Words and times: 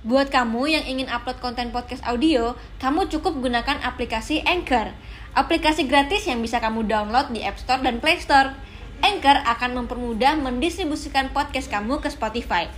Buat 0.00 0.32
kamu 0.32 0.64
yang 0.64 0.84
ingin 0.88 1.12
upload 1.12 1.44
konten 1.44 1.76
podcast 1.76 2.00
audio, 2.08 2.56
kamu 2.80 3.12
cukup 3.12 3.36
gunakan 3.36 3.84
aplikasi 3.84 4.40
Anchor. 4.48 4.96
Aplikasi 5.36 5.84
gratis 5.84 6.24
yang 6.24 6.40
bisa 6.40 6.56
kamu 6.56 6.88
download 6.88 7.28
di 7.36 7.44
App 7.44 7.60
Store 7.60 7.84
dan 7.84 8.00
Play 8.00 8.16
Store. 8.16 8.56
Anchor 9.04 9.44
akan 9.44 9.84
mempermudah 9.84 10.40
mendistribusikan 10.40 11.28
podcast 11.36 11.68
kamu 11.68 12.00
ke 12.00 12.08
Spotify. 12.08 12.72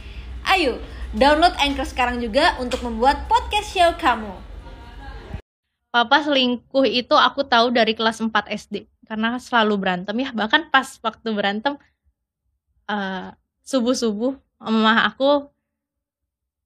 Ayo, 0.50 0.82
download 1.14 1.54
Anchor 1.62 1.86
sekarang 1.86 2.18
juga 2.18 2.58
untuk 2.58 2.82
membuat 2.82 3.30
podcast 3.30 3.70
show 3.70 3.94
kamu. 4.02 4.34
Papa 5.94 6.26
selingkuh 6.26 6.90
itu 6.90 7.14
aku 7.14 7.46
tahu 7.46 7.70
dari 7.70 7.94
kelas 7.94 8.18
4 8.18 8.34
SD 8.50 8.90
karena 9.06 9.38
selalu 9.38 9.78
berantem 9.78 10.16
ya 10.18 10.34
bahkan 10.34 10.66
pas 10.74 10.88
waktu 10.98 11.28
berantem 11.36 11.78
uh, 12.88 13.28
subuh-subuh 13.62 14.34
mama 14.56 15.04
aku 15.04 15.51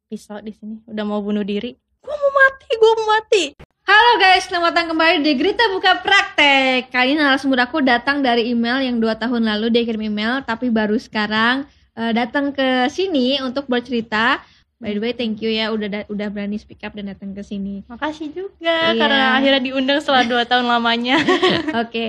pisau 0.07 0.39
di 0.39 0.55
sini 0.55 0.79
udah 0.87 1.03
mau 1.03 1.19
bunuh 1.19 1.43
diri 1.43 1.75
gue 1.75 2.15
mau 2.15 2.31
mati 2.31 2.69
gue 2.71 2.93
mau 3.03 3.09
mati 3.19 3.45
Halo 3.87 4.19
guys, 4.19 4.51
selamat 4.51 4.75
datang 4.75 4.99
kembali 4.99 5.23
di 5.23 5.39
Grita 5.39 5.63
Buka 5.71 6.03
Praktek 6.03 6.91
Kali 6.91 7.15
ini 7.15 7.23
narasumber 7.23 7.71
aku 7.71 7.79
datang 7.87 8.19
dari 8.19 8.51
email 8.51 8.83
yang 8.83 8.99
dua 8.99 9.15
tahun 9.15 9.47
lalu 9.47 9.71
dia 9.71 9.87
kirim 9.87 10.11
email 10.11 10.43
Tapi 10.43 10.75
baru 10.75 10.99
sekarang 10.99 11.71
uh, 11.95 12.11
datang 12.11 12.51
ke 12.51 12.91
sini 12.91 13.39
untuk 13.47 13.71
bercerita 13.71 14.43
By 14.83 14.93
the 14.93 15.01
way, 15.01 15.15
thank 15.15 15.39
you 15.39 15.55
ya 15.55 15.71
udah 15.71 16.05
udah 16.11 16.29
berani 16.35 16.59
speak 16.59 16.83
up 16.85 16.93
dan 16.93 17.09
datang 17.09 17.33
ke 17.33 17.41
sini. 17.41 17.81
Makasih 17.89 18.29
juga 18.29 18.93
iya. 18.93 18.93
karena 18.93 19.41
akhirnya 19.41 19.63
diundang 19.65 20.05
setelah 20.05 20.29
dua 20.29 20.45
tahun 20.53 20.69
lamanya. 20.69 21.17
Oke. 21.25 21.73
okay. 21.81 22.09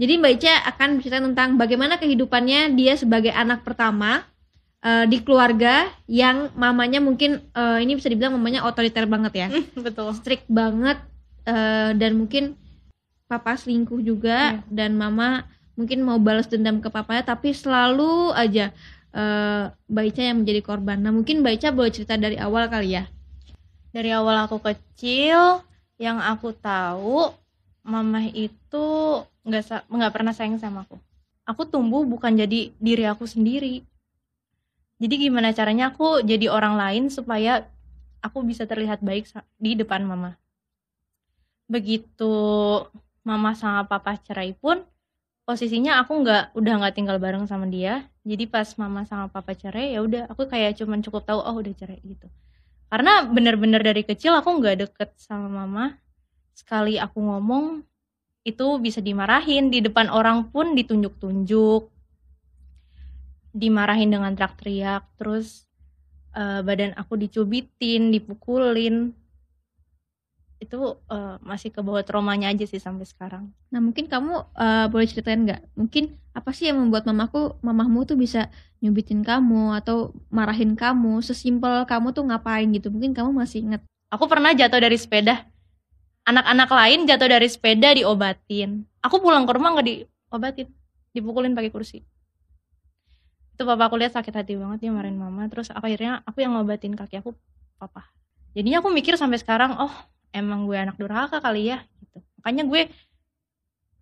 Jadi 0.00 0.16
Mbak 0.16 0.32
Ica 0.40 0.54
akan 0.64 0.88
bercerita 0.96 1.20
tentang 1.20 1.60
bagaimana 1.60 2.00
kehidupannya 2.00 2.72
dia 2.72 2.96
sebagai 2.96 3.36
anak 3.36 3.68
pertama 3.68 4.24
uh, 4.84 5.04
di 5.06 5.20
keluarga 5.20 5.88
yang 6.08 6.52
mamanya 6.56 7.00
mungkin 7.00 7.44
uh, 7.52 7.78
ini 7.80 7.96
bisa 7.96 8.08
dibilang 8.08 8.36
mamanya 8.36 8.64
otoriter 8.64 9.04
banget 9.04 9.32
ya. 9.36 9.48
Mm, 9.48 9.84
betul. 9.84 10.08
Strict 10.16 10.46
banget 10.48 10.98
uh, 11.48 11.92
dan 11.96 12.16
mungkin 12.16 12.56
papa 13.30 13.54
selingkuh 13.54 14.02
juga 14.02 14.58
yeah. 14.58 14.66
dan 14.66 14.98
mama 14.98 15.46
mungkin 15.78 16.02
mau 16.02 16.18
balas 16.18 16.50
dendam 16.50 16.82
ke 16.82 16.90
papanya 16.90 17.32
tapi 17.32 17.54
selalu 17.54 18.34
aja 18.34 18.74
uh, 19.14 19.70
Mbak 19.86 20.04
Ica 20.10 20.22
yang 20.26 20.38
menjadi 20.42 20.60
korban. 20.60 20.98
Nah 20.98 21.14
mungkin 21.14 21.40
Mbak 21.40 21.54
Ica 21.60 21.68
boleh 21.70 21.92
cerita 21.94 22.18
dari 22.18 22.36
awal 22.36 22.66
kali 22.66 22.98
ya. 22.98 23.04
Dari 23.90 24.10
awal 24.14 24.46
aku 24.46 24.58
kecil 24.62 25.62
yang 25.98 26.18
aku 26.18 26.54
tahu 26.54 27.30
mama 27.82 28.22
itu 28.28 28.86
nggak 29.46 29.88
nggak 29.88 30.12
pernah 30.12 30.32
sayang 30.34 30.60
sama 30.60 30.84
aku. 30.86 30.98
Aku 31.48 31.66
tumbuh 31.66 32.06
bukan 32.06 32.38
jadi 32.38 32.70
diri 32.78 33.04
aku 33.08 33.26
sendiri 33.26 33.82
jadi 35.00 35.14
gimana 35.16 35.56
caranya 35.56 35.88
aku 35.96 36.20
jadi 36.20 36.52
orang 36.52 36.76
lain 36.76 37.08
supaya 37.08 37.64
aku 38.20 38.44
bisa 38.44 38.68
terlihat 38.68 39.00
baik 39.00 39.24
di 39.56 39.72
depan 39.72 40.04
mama? 40.04 40.36
Begitu 41.64 42.28
mama 43.24 43.56
sama 43.56 43.88
papa 43.88 44.20
cerai 44.20 44.52
pun 44.52 44.84
posisinya 45.48 46.04
aku 46.04 46.20
nggak 46.20 46.52
udah 46.52 46.74
nggak 46.84 46.94
tinggal 47.00 47.16
bareng 47.16 47.48
sama 47.48 47.64
dia. 47.64 48.04
Jadi 48.28 48.44
pas 48.44 48.68
mama 48.76 49.08
sama 49.08 49.32
papa 49.32 49.56
cerai 49.56 49.96
ya 49.96 50.04
udah 50.04 50.28
aku 50.28 50.44
kayak 50.44 50.76
cuman 50.76 51.00
cukup 51.00 51.24
tahu 51.24 51.40
oh 51.40 51.56
udah 51.64 51.72
cerai 51.72 51.96
gitu. 52.04 52.28
Karena 52.92 53.24
bener-bener 53.24 53.80
dari 53.80 54.04
kecil 54.04 54.36
aku 54.36 54.60
nggak 54.60 54.84
deket 54.84 55.16
sama 55.16 55.48
mama. 55.48 55.96
Sekali 56.52 57.00
aku 57.00 57.24
ngomong 57.24 57.80
itu 58.44 58.66
bisa 58.76 59.00
dimarahin. 59.00 59.72
Di 59.72 59.80
depan 59.80 60.12
orang 60.12 60.52
pun 60.52 60.76
ditunjuk-tunjuk 60.76 61.88
dimarahin 63.50 64.14
dengan 64.14 64.32
teriak-teriak 64.34 65.02
terus 65.18 65.66
uh, 66.34 66.62
badan 66.62 66.94
aku 66.94 67.18
dicubitin 67.18 68.14
dipukulin 68.14 69.14
itu 70.60 70.76
uh, 71.08 71.40
masih 71.40 71.72
ke 71.72 71.80
bawah 71.80 72.04
traumanya 72.04 72.52
aja 72.52 72.68
sih 72.68 72.76
sampai 72.76 73.08
sekarang. 73.08 73.48
Nah 73.72 73.80
mungkin 73.80 74.12
kamu 74.12 74.44
uh, 74.52 74.86
boleh 74.92 75.08
ceritain 75.08 75.40
nggak? 75.40 75.72
Mungkin 75.72 76.20
apa 76.36 76.52
sih 76.52 76.68
yang 76.68 76.76
membuat 76.76 77.08
mamaku, 77.08 77.56
mamahmu 77.64 78.04
tuh 78.04 78.20
bisa 78.20 78.52
nyubitin 78.84 79.24
kamu 79.24 79.80
atau 79.80 80.12
marahin 80.28 80.76
kamu? 80.76 81.24
Sesimpel 81.24 81.88
kamu 81.88 82.12
tuh 82.12 82.28
ngapain 82.28 82.68
gitu? 82.76 82.92
Mungkin 82.92 83.16
kamu 83.16 83.32
masih 83.32 83.64
inget. 83.64 83.82
Aku 84.12 84.28
pernah 84.28 84.52
jatuh 84.52 84.84
dari 84.84 85.00
sepeda. 85.00 85.48
Anak-anak 86.28 86.68
lain 86.68 87.08
jatuh 87.08 87.28
dari 87.32 87.48
sepeda 87.48 87.96
diobatin. 87.96 88.84
Aku 89.00 89.16
pulang 89.16 89.48
ke 89.48 89.56
rumah 89.56 89.80
nggak 89.80 89.86
diobatin, 89.88 90.68
dipukulin 91.16 91.56
pakai 91.56 91.72
kursi 91.72 92.04
itu 93.60 93.68
papa 93.68 93.92
aku 93.92 94.00
lihat 94.00 94.16
sakit 94.16 94.32
hati 94.32 94.56
banget 94.56 94.88
dia 94.88 94.88
marahin 94.88 95.20
mama 95.20 95.44
terus 95.52 95.68
akhirnya 95.68 96.24
aku 96.24 96.40
yang 96.40 96.56
ngobatin 96.56 96.96
kaki 96.96 97.20
aku 97.20 97.36
papa. 97.76 98.08
Jadinya 98.56 98.80
aku 98.80 98.88
mikir 98.88 99.20
sampai 99.20 99.36
sekarang 99.36 99.76
oh 99.76 99.92
emang 100.32 100.64
gue 100.64 100.80
anak 100.80 100.96
durhaka 100.96 101.44
kali 101.44 101.68
ya 101.68 101.84
gitu. 102.00 102.24
Makanya 102.40 102.64
gue 102.64 102.88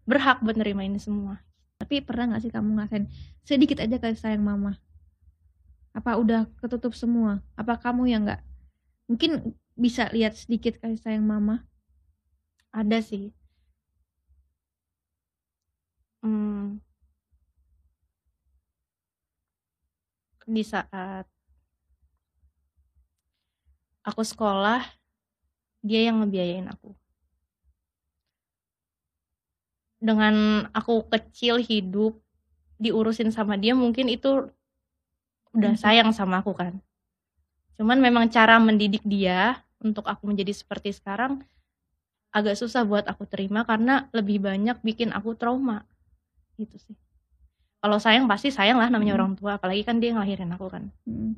berhak 0.07 0.39
buat 0.47 0.55
nerima 0.55 0.87
ini 0.87 1.03
semua. 1.03 1.43
Tapi 1.75 2.07
pernah 2.07 2.31
nggak 2.31 2.43
sih 2.47 2.55
kamu 2.55 2.71
ngasain 2.79 3.11
sedikit 3.43 3.83
aja 3.83 3.99
kasih 3.99 4.23
sayang 4.23 4.47
mama? 4.47 4.79
Apa 5.91 6.15
udah 6.23 6.47
ketutup 6.63 6.95
semua? 6.95 7.43
Apa 7.59 7.83
kamu 7.83 8.07
yang 8.07 8.31
nggak? 8.31 8.39
Mungkin 9.11 9.59
bisa 9.75 10.07
lihat 10.15 10.39
sedikit 10.39 10.79
kasih 10.79 11.03
sayang 11.03 11.27
mama? 11.27 11.67
Ada 12.71 13.03
sih. 13.03 13.35
Hmm, 16.23 16.79
di 20.49 20.65
saat 20.65 21.29
aku 24.01 24.25
sekolah 24.25 24.81
dia 25.85 26.09
yang 26.09 26.25
ngebiayain 26.25 26.65
aku. 26.73 26.97
Dengan 30.01 30.65
aku 30.73 31.05
kecil 31.13 31.61
hidup 31.61 32.17
diurusin 32.81 33.29
sama 33.29 33.61
dia 33.61 33.77
mungkin 33.77 34.09
itu 34.09 34.49
udah 35.53 35.73
hmm. 35.77 35.83
sayang 35.83 36.11
sama 36.17 36.41
aku 36.41 36.57
kan. 36.57 36.81
Cuman 37.77 38.01
memang 38.01 38.33
cara 38.33 38.57
mendidik 38.57 39.05
dia 39.05 39.61
untuk 39.85 40.09
aku 40.09 40.27
menjadi 40.33 40.57
seperti 40.57 40.97
sekarang 40.97 41.45
agak 42.33 42.57
susah 42.57 42.89
buat 42.89 43.05
aku 43.05 43.29
terima 43.29 43.69
karena 43.69 44.09
lebih 44.17 44.41
banyak 44.41 44.81
bikin 44.81 45.13
aku 45.13 45.37
trauma. 45.37 45.85
Gitu 46.57 46.79
sih 46.81 46.97
kalau 47.79 47.99
sayang 48.03 48.27
pasti 48.27 48.51
sayang 48.51 48.79
lah 48.79 48.91
namanya 48.91 49.15
hmm. 49.15 49.21
orang 49.23 49.33
tua 49.39 49.51
apalagi 49.57 49.87
kan 49.87 50.03
dia 50.03 50.15
ngelahirin 50.15 50.51
aku 50.55 50.67
kan 50.67 50.91
hmm. 51.07 51.33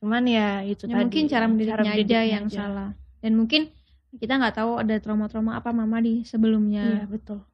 cuman 0.00 0.22
ya 0.24 0.64
itu 0.64 0.88
ya, 0.88 0.96
tadi 0.96 1.02
mungkin 1.04 1.24
cara 1.28 1.44
mendidiknya 1.50 1.92
cara 1.92 2.00
aja 2.00 2.20
yang 2.24 2.46
aja. 2.48 2.56
salah 2.56 2.90
dan 3.20 3.32
mungkin 3.36 3.62
kita 4.16 4.40
nggak 4.40 4.56
tahu 4.56 4.80
ada 4.80 4.96
trauma-trauma 4.96 5.60
apa 5.60 5.70
mama 5.74 6.00
di 6.00 6.24
sebelumnya 6.24 6.84
iya 6.84 7.04
betul 7.04 7.44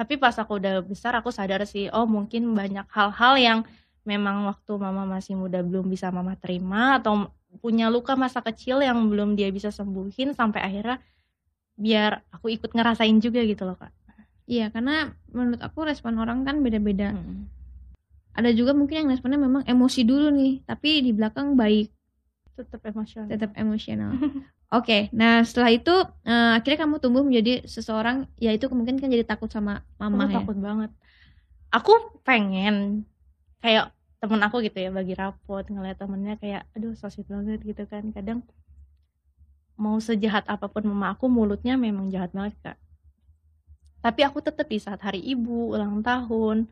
tapi 0.00 0.16
pas 0.16 0.32
aku 0.40 0.56
udah 0.56 0.80
besar 0.80 1.12
aku 1.12 1.28
sadar 1.28 1.60
sih 1.68 1.92
oh 1.92 2.08
mungkin 2.08 2.56
banyak 2.56 2.88
hal-hal 2.88 3.34
yang 3.36 3.58
memang 4.08 4.48
waktu 4.48 4.72
mama 4.80 5.04
masih 5.04 5.36
muda 5.36 5.60
belum 5.60 5.92
bisa 5.92 6.08
mama 6.08 6.32
terima 6.40 6.96
atau 6.96 7.28
punya 7.60 7.92
luka 7.92 8.16
masa 8.16 8.40
kecil 8.40 8.80
yang 8.80 8.96
belum 9.12 9.36
dia 9.36 9.52
bisa 9.52 9.68
sembuhin 9.68 10.32
sampai 10.32 10.64
akhirnya 10.64 10.96
biar 11.76 12.24
aku 12.32 12.48
ikut 12.48 12.72
ngerasain 12.72 13.16
juga 13.20 13.44
gitu 13.44 13.68
loh 13.68 13.76
kak 13.76 13.92
Iya, 14.50 14.66
karena 14.74 15.14
menurut 15.30 15.62
aku 15.62 15.86
respon 15.86 16.18
orang 16.18 16.42
kan 16.42 16.58
beda-beda. 16.58 17.14
Hmm. 17.14 17.46
Ada 18.34 18.50
juga 18.50 18.74
mungkin 18.74 19.06
yang 19.06 19.10
responnya 19.14 19.38
memang 19.38 19.62
emosi 19.62 20.02
dulu 20.02 20.34
nih, 20.34 20.66
tapi 20.66 21.06
di 21.06 21.14
belakang 21.14 21.54
baik. 21.54 21.94
Tetap 22.58 22.82
emosional. 22.82 23.30
Tetap 23.30 23.50
emosional. 23.54 24.10
Oke, 24.70 24.86
okay, 24.86 25.02
nah 25.10 25.42
setelah 25.42 25.70
itu 25.70 25.90
uh, 26.26 26.54
akhirnya 26.58 26.86
kamu 26.86 27.02
tumbuh 27.02 27.26
menjadi 27.26 27.66
seseorang, 27.66 28.30
ya 28.38 28.54
itu 28.54 28.66
mungkin 28.70 28.98
kan 28.98 29.10
jadi 29.10 29.26
takut 29.26 29.50
sama 29.50 29.82
mama 29.98 30.26
aku 30.26 30.34
ya. 30.34 30.38
Takut 30.42 30.58
banget. 30.58 30.90
Aku 31.70 31.92
pengen 32.26 33.06
kayak 33.62 33.94
temen 34.18 34.42
aku 34.42 34.60
gitu 34.66 34.78
ya 34.82 34.90
bagi 34.92 35.14
rapot 35.16 35.64
ngeliat 35.64 35.96
temennya 35.96 36.36
kayak 36.36 36.68
aduh 36.76 36.92
sosit 36.92 37.24
banget 37.24 37.64
gitu 37.64 37.88
kan 37.88 38.12
kadang 38.12 38.44
mau 39.80 39.96
sejahat 39.96 40.44
apa 40.44 40.68
pun 40.68 40.84
mama 40.84 41.16
aku 41.16 41.24
mulutnya 41.32 41.80
memang 41.80 42.12
jahat 42.12 42.28
banget 42.36 42.52
kak 42.60 42.76
tapi 44.00 44.24
aku 44.24 44.40
tetap 44.40 44.66
di 44.68 44.80
saat 44.80 45.00
hari 45.04 45.20
ibu 45.20 45.76
ulang 45.76 46.00
tahun 46.00 46.68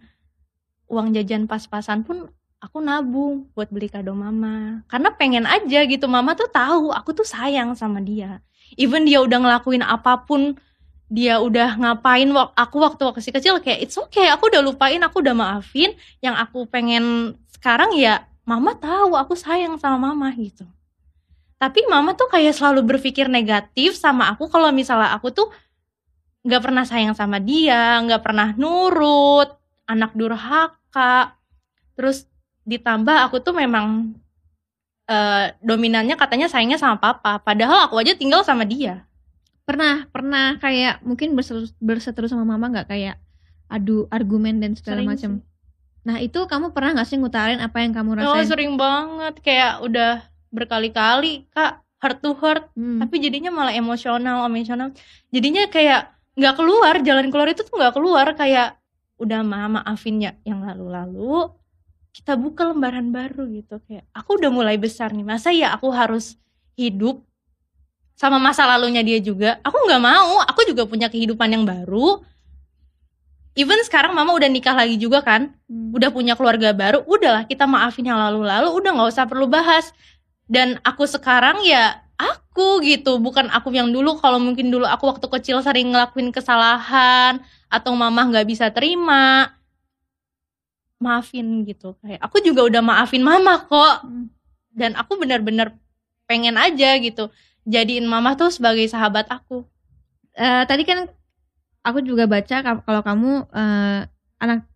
uang 0.89 1.09
jajan 1.13 1.45
pas-pasan 1.45 2.03
pun 2.03 2.33
aku 2.59 2.81
nabung 2.83 3.47
buat 3.55 3.71
beli 3.71 3.93
kado 3.93 4.17
mama. 4.17 4.83
Karena 4.91 5.15
pengen 5.15 5.45
aja 5.47 5.85
gitu 5.87 6.09
mama 6.11 6.35
tuh 6.35 6.51
tahu 6.51 6.91
aku 6.91 7.15
tuh 7.15 7.29
sayang 7.29 7.77
sama 7.79 8.03
dia. 8.03 8.43
Even 8.75 9.05
dia 9.05 9.23
udah 9.23 9.39
ngelakuin 9.39 9.85
apa 9.85 10.25
pun 10.25 10.59
dia 11.09 11.41
udah 11.41 11.81
ngapain 11.81 12.29
aku 12.53 12.77
waktu 12.85 13.01
waktu 13.09 13.33
kecil 13.33 13.57
kayak 13.65 13.81
it's 13.81 13.97
okay 13.97 14.29
aku 14.29 14.53
udah 14.53 14.61
lupain 14.61 15.01
aku 15.05 15.21
udah 15.23 15.37
maafin. 15.37 15.95
Yang 16.25 16.37
aku 16.49 16.65
pengen 16.67 17.37
sekarang 17.53 17.95
ya 17.95 18.27
mama 18.49 18.75
tahu 18.77 19.15
aku 19.15 19.37
sayang 19.37 19.77
sama 19.77 20.13
mama 20.13 20.33
gitu. 20.35 20.65
Tapi 21.59 21.85
mama 21.91 22.15
tuh 22.15 22.31
kayak 22.31 22.55
selalu 22.55 22.97
berpikir 22.97 23.27
negatif 23.27 23.99
sama 23.99 24.31
aku 24.31 24.47
kalau 24.47 24.71
misalnya 24.71 25.11
aku 25.11 25.35
tuh 25.35 25.51
nggak 26.49 26.63
pernah 26.65 26.85
sayang 26.89 27.13
sama 27.13 27.37
dia 27.37 28.01
nggak 28.01 28.25
pernah 28.25 28.57
nurut 28.57 29.53
anak 29.85 30.17
durhaka. 30.17 31.37
Terus 31.93 32.25
ditambah 32.65 33.29
aku 33.29 33.45
tuh 33.45 33.53
memang 33.53 34.17
eh, 35.09 35.53
dominannya 35.61 36.17
katanya 36.17 36.49
sayangnya 36.49 36.81
sama 36.81 36.97
papa 36.97 37.41
padahal 37.45 37.93
aku 37.93 38.01
aja 38.01 38.17
tinggal 38.17 38.41
sama 38.49 38.65
dia. 38.65 39.05
Pernah 39.69 40.09
pernah 40.09 40.57
kayak 40.57 41.05
mungkin 41.05 41.37
berseteru, 41.37 41.69
berseteru 41.77 42.27
sama 42.33 42.49
mama 42.49 42.73
nggak? 42.73 42.89
Kayak 42.89 43.21
adu 43.69 44.09
argumen 44.09 44.65
dan 44.65 44.73
segala 44.73 45.05
macam. 45.05 45.45
Nah 46.09 46.17
itu 46.25 46.41
kamu 46.49 46.73
pernah 46.73 46.97
nggak 46.97 47.09
sih 47.13 47.21
ngutarin 47.21 47.61
apa 47.61 47.85
yang 47.85 47.93
kamu 47.93 48.17
oh 48.17 48.33
rasain? 48.33 48.49
sering 48.49 48.81
banget. 48.81 49.45
Kayak 49.45 49.85
udah 49.85 50.13
berkali-kali 50.49 51.45
kak 51.53 51.85
heart 52.01 52.25
to 52.25 52.33
heart. 52.41 52.73
Hmm. 52.73 53.05
tapi 53.05 53.21
jadinya 53.21 53.53
malah 53.53 53.77
emosional 53.77 54.49
emosional. 54.49 54.97
Jadinya 55.29 55.69
kayak 55.69 56.18
nggak 56.39 56.55
keluar 56.55 56.95
jalan 57.03 57.27
keluar 57.35 57.49
itu 57.51 57.67
tuh 57.67 57.75
nggak 57.75 57.95
keluar. 57.99 58.27
Kayak 58.39 58.79
udah 59.19 59.43
ma 59.43 59.67
maafin 59.67 60.23
ya 60.23 60.33
yang 60.47 60.63
lalu-lalu 60.63 61.51
kita 62.15 62.39
buka 62.39 62.71
lembaran 62.71 63.11
baru 63.11 63.51
gitu. 63.51 63.83
Kayak 63.85 64.07
aku 64.15 64.39
udah 64.39 64.51
mulai 64.55 64.79
besar 64.79 65.11
nih 65.11 65.27
masa 65.27 65.51
ya 65.51 65.75
aku 65.75 65.91
harus 65.91 66.39
hidup 66.79 67.27
sama 68.15 68.39
masa 68.39 68.67
lalunya 68.67 69.03
dia 69.03 69.19
juga? 69.19 69.59
Aku 69.67 69.75
nggak 69.87 70.03
mau 70.03 70.39
aku 70.47 70.67
juga 70.67 70.87
punya 70.87 71.11
kehidupan 71.11 71.51
yang 71.51 71.67
baru. 71.67 72.23
Even 73.59 73.83
sekarang 73.83 74.15
mama 74.15 74.39
udah 74.39 74.47
nikah 74.47 74.75
lagi 74.79 74.95
juga 74.95 75.19
kan 75.19 75.51
Hmm. 75.69 75.93
udah 75.93 76.09
punya 76.09 76.33
keluarga 76.33 76.73
baru 76.73 77.05
udahlah 77.05 77.45
kita 77.45 77.69
maafin 77.69 78.09
yang 78.09 78.17
lalu-lalu 78.17 78.73
udah 78.73 78.91
nggak 78.95 79.11
usah 79.11 79.27
perlu 79.27 79.51
bahas. 79.51 79.91
Dan 80.49 80.81
aku 80.81 81.05
sekarang 81.05 81.61
ya 81.61 82.08
aku 82.19 82.83
gitu 82.83 83.23
bukan 83.23 83.47
aku 83.49 83.71
yang 83.71 83.89
dulu 83.89 84.19
kalau 84.19 84.43
mungkin 84.43 84.69
dulu 84.69 84.85
aku 84.85 85.07
waktu 85.07 85.27
kecil 85.31 85.63
sering 85.63 85.95
ngelakuin 85.95 86.35
kesalahan 86.35 87.39
atau 87.71 87.95
mama 87.95 88.27
nggak 88.27 88.45
bisa 88.45 88.69
terima 88.75 89.55
maafin 90.99 91.63
gitu 91.63 91.95
kayak 92.03 92.19
aku 92.19 92.43
juga 92.43 92.67
udah 92.67 92.83
maafin 92.83 93.23
mama 93.23 93.63
kok 93.63 94.03
Hmm. 94.03 94.27
dan 94.75 94.99
aku 94.99 95.15
benar-benar 95.15 95.79
pengen 96.27 96.59
aja 96.59 96.99
gitu 96.99 97.31
jadiin 97.65 98.03
mama 98.05 98.35
tuh 98.35 98.51
sebagai 98.51 98.85
sahabat 98.87 99.27
aku 99.31 99.65
Eh, 100.39 100.63
tadi 100.71 100.87
kan 100.87 101.11
aku 101.83 101.99
juga 101.99 102.31
baca 102.31 102.63
ka- 102.63 102.83
kalau 102.87 103.03
kamu 103.03 103.31
eh, 103.51 104.07
anak 104.39 104.71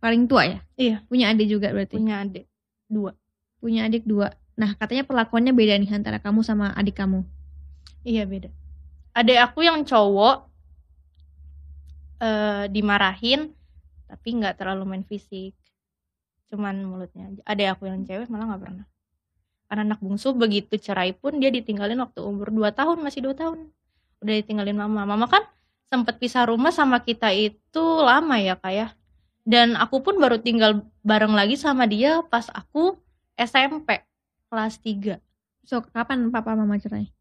paling 0.00 0.24
tua 0.24 0.48
ya? 0.48 0.58
Iya. 0.80 1.04
Punya 1.04 1.28
adik 1.28 1.44
juga 1.44 1.68
berarti. 1.76 2.00
punya 2.00 2.24
adik 2.24 2.48
dua 2.88 3.12
Punya 3.60 3.84
adik 3.84 4.08
dua. 4.08 4.32
Nah 4.58 4.74
katanya 4.74 5.06
perlakuannya 5.06 5.54
beda 5.54 5.78
nih 5.78 5.94
antara 5.94 6.18
kamu 6.18 6.42
sama 6.42 6.74
adik 6.74 6.98
kamu. 6.98 7.22
Iya 8.02 8.26
beda. 8.26 8.50
Ada 9.14 9.46
aku 9.46 9.62
yang 9.62 9.86
cowok 9.86 10.50
eh 12.18 12.66
dimarahin 12.74 13.54
tapi 14.10 14.28
nggak 14.34 14.58
terlalu 14.58 14.82
main 14.82 15.04
fisik. 15.06 15.54
Cuman 16.50 16.82
mulutnya. 16.82 17.30
Ada 17.46 17.78
aku 17.78 17.86
yang 17.86 18.02
cewek 18.02 18.26
malah 18.26 18.50
nggak 18.50 18.62
pernah. 18.66 18.86
Karena 19.70 19.94
anak 19.94 20.00
bungsu 20.02 20.34
begitu 20.34 20.74
cerai 20.80 21.14
pun 21.14 21.38
dia 21.38 21.52
ditinggalin 21.52 22.00
waktu 22.00 22.24
umur 22.24 22.48
2 22.50 22.72
tahun, 22.72 23.04
masih 23.04 23.30
2 23.30 23.36
tahun. 23.36 23.68
Udah 24.24 24.34
ditinggalin 24.42 24.74
mama. 24.74 25.04
Mama 25.06 25.30
kan 25.30 25.44
sempat 25.86 26.18
pisah 26.18 26.48
rumah 26.48 26.74
sama 26.74 27.04
kita 27.04 27.30
itu 27.30 27.84
lama 28.02 28.40
ya 28.42 28.58
kayak. 28.58 28.96
Dan 29.44 29.78
aku 29.78 30.02
pun 30.02 30.18
baru 30.18 30.40
tinggal 30.40 30.82
bareng 31.06 31.36
lagi 31.36 31.54
sama 31.54 31.84
dia 31.84 32.24
pas 32.26 32.48
aku 32.50 32.96
SMP 33.38 34.07
kelas 34.48 34.80
3. 34.80 35.20
So 35.68 35.84
kapan 35.84 36.32
papa 36.32 36.56
mama 36.56 36.80
cerai? 36.80 37.12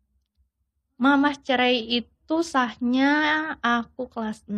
Mama 0.98 1.36
cerai 1.36 1.84
itu 1.84 2.38
sahnya 2.42 3.56
aku 3.62 4.08
kelas 4.08 4.44
6. 4.48 4.56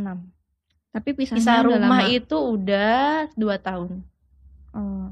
Tapi 0.90 1.10
pisahnya 1.14 1.42
Pisah 1.42 1.62
udah 1.62 1.68
rumah 1.70 2.02
lama. 2.02 2.10
itu 2.10 2.38
udah 2.38 3.30
2 3.38 3.68
tahun. 3.68 3.92
Oh, 4.74 5.10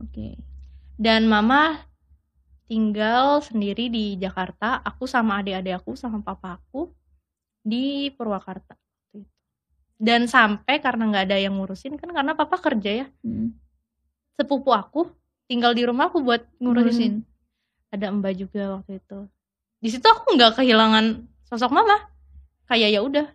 oke. 0.00 0.36
Dan 1.00 1.28
mama 1.28 1.80
tinggal 2.68 3.40
sendiri 3.44 3.90
di 3.90 4.16
Jakarta. 4.16 4.80
Aku 4.84 5.04
sama 5.08 5.40
adik-adik 5.40 5.80
aku 5.80 5.96
sama 5.96 6.22
papa 6.22 6.60
aku 6.60 6.92
di 7.60 8.08
Purwakarta. 8.14 8.76
Dan 10.00 10.24
sampai 10.24 10.80
karena 10.80 11.12
nggak 11.12 11.24
ada 11.28 11.36
yang 11.36 11.60
ngurusin 11.60 12.00
kan 12.00 12.08
karena 12.08 12.32
papa 12.32 12.56
kerja 12.56 13.04
ya. 13.04 13.06
Hmm. 13.20 13.52
Sepupu 14.32 14.72
aku 14.72 15.12
tinggal 15.50 15.74
di 15.74 15.82
rumah 15.82 16.06
aku 16.06 16.22
buat 16.22 16.46
ngurusin. 16.62 16.78
Ngurusin. 16.86 17.14
Ada 17.90 18.14
mbak 18.14 18.38
juga 18.38 18.78
waktu 18.78 19.02
itu. 19.02 19.26
Di 19.82 19.88
situ 19.90 20.06
aku 20.06 20.38
nggak 20.38 20.62
kehilangan 20.62 21.26
sosok 21.50 21.74
mama. 21.74 22.06
Kayak 22.70 22.94
ya 22.94 23.00
udah. 23.02 23.26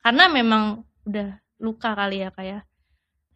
Karena 0.00 0.32
memang 0.32 0.80
udah 1.04 1.36
luka 1.60 1.92
kali 1.92 2.24
ya 2.24 2.32
kayak. 2.32 2.64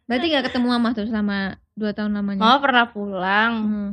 Berarti 0.09 0.25
nggak 0.33 0.49
ketemu 0.49 0.67
mama 0.73 0.97
tuh 0.97 1.05
selama 1.05 1.61
dua 1.77 1.93
tahun 1.93 2.17
lamanya. 2.17 2.41
Mama 2.41 2.57
pernah 2.57 2.85
pulang 2.89 3.53
Hmm. 3.61 3.91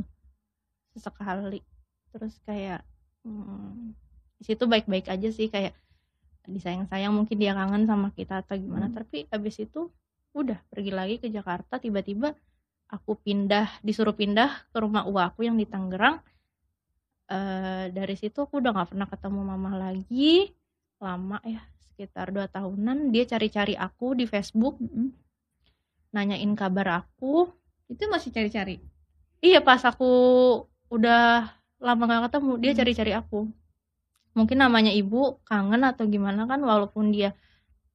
sesekali. 0.97 1.61
Terus 2.09 2.33
kayak 2.49 2.81
hmm, 3.21 3.93
di 4.41 4.43
situ 4.49 4.65
baik-baik 4.65 5.05
aja 5.13 5.29
sih 5.29 5.53
kayak 5.53 5.77
disayang-sayang 6.49 7.13
mungkin 7.13 7.37
dia 7.37 7.53
kangen 7.53 7.85
sama 7.85 8.09
kita 8.17 8.41
atau 8.41 8.57
gimana. 8.57 8.89
Hmm. 8.89 8.97
Tapi 8.97 9.29
abis 9.29 9.61
itu 9.61 9.93
udah 10.33 10.57
pergi 10.73 10.89
lagi 10.89 11.15
ke 11.21 11.29
Jakarta 11.29 11.77
tiba-tiba 11.77 12.33
aku 12.95 13.11
pindah 13.25 13.67
disuruh 13.83 14.15
pindah 14.15 14.49
ke 14.71 14.77
rumah 14.83 15.03
uwa 15.09 15.29
aku 15.31 15.47
yang 15.47 15.55
di 15.59 15.67
Tangerang. 15.67 16.19
Eh 17.27 17.85
dari 17.91 18.15
situ 18.15 18.37
aku 18.45 18.63
udah 18.63 18.71
nggak 18.75 18.89
pernah 18.95 19.07
ketemu 19.11 19.39
mama 19.43 19.71
lagi 19.75 20.55
lama 20.97 21.37
ya 21.45 21.61
sekitar 21.85 22.31
dua 22.35 22.47
tahunan 22.49 23.11
dia 23.13 23.23
cari-cari 23.27 23.75
aku 23.77 24.17
di 24.17 24.25
Facebook 24.25 24.79
Mm-mm. 24.81 25.11
nanyain 26.15 26.51
kabar 26.57 27.03
aku 27.05 27.51
Itu 27.87 28.03
masih 28.11 28.35
cari-cari. 28.35 28.83
Iya 29.39 29.63
pas 29.63 29.79
aku 29.87 30.11
udah 30.91 31.47
lama 31.79 32.03
gak 32.11 32.23
ketemu 32.31 32.51
dia 32.59 32.71
Hmm. 32.75 32.79
cari-cari 32.83 33.11
aku. 33.15 33.39
Mungkin 34.37 34.57
namanya 34.59 34.91
ibu 34.91 35.39
kangen 35.47 35.83
atau 35.87 36.03
gimana 36.07 36.43
kan 36.51 36.59
walaupun 36.61 37.15
dia 37.15 37.31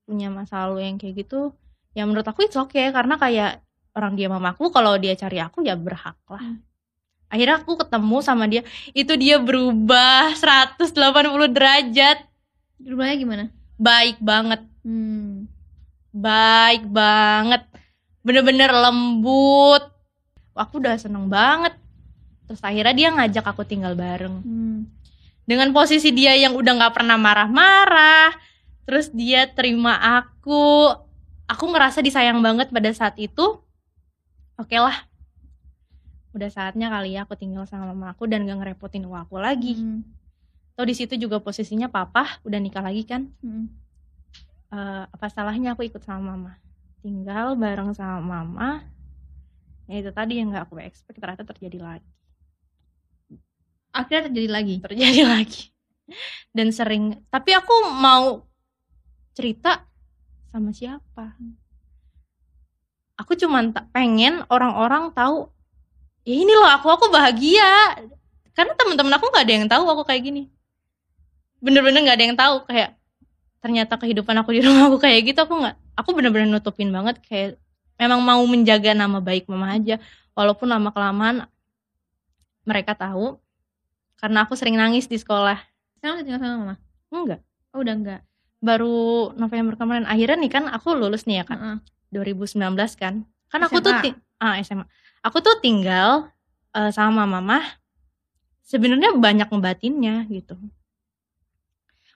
punya 0.09 0.29
masa 0.33 0.65
lalu 0.69 0.89
yang 0.89 0.97
kayak 1.01 1.15
gitu. 1.29 1.53
Ya 1.97 2.09
menurut 2.09 2.25
aku 2.25 2.49
itu 2.49 2.57
oke 2.57 2.81
karena 2.97 3.15
kayak 3.21 3.61
orang 3.93 4.17
dia 4.17 4.29
mamaku 4.29 4.73
kalau 4.73 4.97
dia 4.97 5.13
cari 5.17 5.39
aku 5.41 5.65
ya 5.65 5.77
berhak 5.77 6.17
lah. 6.29 6.41
Hmm. 6.41 6.61
Akhirnya 7.33 7.65
aku 7.65 7.81
ketemu 7.81 8.17
sama 8.21 8.45
dia. 8.45 8.61
Itu 8.93 9.17
dia 9.17 9.41
berubah 9.41 10.37
180 10.37 10.93
derajat. 11.49 12.29
Rumahnya 12.85 13.17
gimana? 13.17 13.45
Baik 13.81 14.21
banget. 14.21 14.61
Hmm. 14.85 15.49
Baik 16.13 16.85
banget. 16.93 17.65
Bener-bener 18.21 18.69
lembut. 18.69 19.89
Aku 20.53 20.77
udah 20.77 21.01
seneng 21.01 21.33
banget. 21.33 21.73
Terus 22.45 22.61
akhirnya 22.61 22.93
dia 22.93 23.09
ngajak 23.17 23.45
aku 23.49 23.65
tinggal 23.65 23.97
bareng. 23.97 24.45
Hmm. 24.45 24.79
dengan 25.43 25.75
posisi 25.75 26.15
dia 26.15 26.39
yang 26.39 26.55
udah 26.55 26.73
nggak 26.79 26.95
pernah 26.95 27.19
marah-marah 27.19 28.31
terus 28.87 29.11
dia 29.11 29.47
terima 29.51 29.99
aku 29.99 30.91
aku 31.47 31.65
ngerasa 31.71 32.03
disayang 32.03 32.43
banget 32.43 32.71
pada 32.71 32.91
saat 32.95 33.15
itu 33.19 33.62
oke 34.59 34.77
lah. 34.77 34.97
Udah 36.33 36.49
saatnya 36.49 36.89
kali 36.89 37.17
ya 37.17 37.29
aku 37.29 37.37
tinggal 37.37 37.69
sama 37.69 37.93
mama 37.93 38.17
aku 38.17 38.25
dan 38.25 38.49
gak 38.49 38.59
ngerepotin 38.61 39.05
uang 39.05 39.29
aku 39.29 39.37
lagi. 39.41 39.77
Hmm. 39.79 40.03
atau 40.73 40.89
di 40.89 40.97
situ 40.97 41.21
juga 41.21 41.37
posisinya 41.37 41.93
papa 41.93 42.41
udah 42.49 42.57
nikah 42.57 42.81
lagi 42.81 43.05
kan? 43.05 43.29
Hmm. 43.45 43.69
Eh, 44.73 45.05
apa 45.05 45.29
salahnya 45.29 45.77
aku 45.77 45.85
ikut 45.85 46.01
sama 46.01 46.33
mama? 46.33 46.57
Tinggal 47.05 47.61
bareng 47.61 47.93
sama 47.93 48.25
mama. 48.25 48.89
Ya 49.85 50.01
itu 50.01 50.09
tadi 50.17 50.41
yang 50.41 50.49
nggak 50.49 50.65
aku 50.65 50.81
expect 50.81 51.21
ternyata 51.21 51.45
terjadi 51.45 51.77
lagi. 51.77 52.11
Akhirnya 53.93 54.33
terjadi 54.33 54.49
lagi. 54.49 54.77
terjadi 54.81 55.23
lagi. 55.37 55.63
Dan 56.57 56.73
sering 56.73 57.21
tapi 57.29 57.53
aku 57.53 57.93
mau 58.01 58.49
cerita 59.37 59.85
sama 60.49 60.73
siapa 60.73 61.37
aku 63.23 63.39
cuman 63.39 63.71
tak 63.71 63.87
pengen 63.95 64.43
orang-orang 64.51 65.15
tahu 65.15 65.47
ya 66.27 66.35
ini 66.35 66.53
loh 66.59 66.67
aku 66.67 66.91
aku 66.91 67.07
bahagia. 67.15 67.99
Karena 68.53 68.77
teman-teman 68.77 69.15
aku 69.17 69.27
nggak 69.33 69.45
ada 69.47 69.55
yang 69.55 69.67
tahu 69.71 69.85
aku 69.89 70.03
kayak 70.05 70.23
gini. 70.29 70.43
Bener-bener 71.63 72.03
nggak 72.03 72.17
ada 72.19 72.25
yang 72.27 72.37
tahu 72.37 72.55
kayak 72.67 72.91
ternyata 73.63 73.95
kehidupan 73.95 74.35
aku 74.43 74.51
di 74.59 74.61
rumah 74.67 74.91
aku 74.91 74.99
kayak 74.99 75.23
gitu 75.23 75.39
aku 75.47 75.55
nggak 75.63 75.79
aku 75.95 76.11
bener-bener 76.19 76.51
nutupin 76.51 76.91
banget 76.91 77.23
kayak 77.23 77.63
memang 77.95 78.19
mau 78.19 78.43
menjaga 78.43 78.93
nama 78.93 79.23
baik 79.23 79.47
mama 79.47 79.79
aja. 79.79 80.03
Walaupun 80.35 80.67
lama 80.67 80.91
kelamaan 80.91 81.47
mereka 82.67 82.99
tahu 82.99 83.39
karena 84.19 84.47
aku 84.47 84.55
sering 84.59 84.79
nangis 84.79 85.07
di 85.07 85.19
sekolah. 85.19 85.59
Sekarang 85.99 86.21
udah 86.21 86.25
tinggal 86.27 86.41
sama 86.43 86.57
mama? 86.59 86.75
enggak 87.13 87.41
Oh 87.73 87.81
udah 87.81 87.95
enggak. 87.95 88.21
baru 88.63 89.35
November 89.35 89.75
kemarin. 89.75 90.07
Akhirnya 90.07 90.39
nih 90.39 90.53
kan 90.53 90.65
aku 90.71 90.95
lulus 90.95 91.27
nih 91.27 91.43
ya 91.43 91.45
kan 91.49 91.59
Heeh. 91.59 91.79
2019 92.13 92.77
kan. 92.95 93.25
Kan 93.49 93.61
aku 93.65 93.81
tuh 93.81 93.93
SMA. 93.93 94.03
ti- 94.05 94.19
ah 94.43 94.55
SMA 94.61 94.85
aku 95.23 95.39
tuh 95.41 95.57
tinggal 95.63 96.29
eh, 96.75 96.91
sama 96.93 97.25
mama 97.25 97.63
sebenarnya 98.63 99.17
banyak 99.17 99.49
ngebatinnya 99.49 100.29
gitu. 100.29 100.55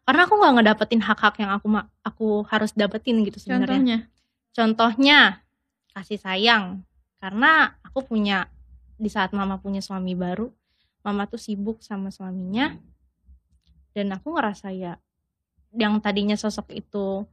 Karena 0.06 0.22
aku 0.28 0.38
nggak 0.38 0.54
ngedapetin 0.62 1.02
hak-hak 1.02 1.34
yang 1.42 1.50
aku 1.50 1.66
aku 2.06 2.28
harus 2.46 2.70
dapetin 2.76 3.26
gitu 3.26 3.42
sebenarnya. 3.42 3.80
Contohnya. 3.82 3.98
contohnya 4.54 5.18
kasih 5.92 6.20
sayang. 6.20 6.64
Karena 7.18 7.74
aku 7.82 8.06
punya 8.06 8.46
di 8.96 9.10
saat 9.12 9.32
mama 9.36 9.60
punya 9.60 9.84
suami 9.84 10.16
baru 10.16 10.48
mama 11.04 11.28
tuh 11.28 11.38
sibuk 11.38 11.84
sama 11.84 12.08
suaminya 12.10 12.74
dan 13.92 14.10
aku 14.10 14.34
ngerasa 14.34 14.72
ya 14.72 14.96
yang 15.76 16.00
tadinya 16.00 16.34
sosok 16.34 16.72
itu 16.72 17.28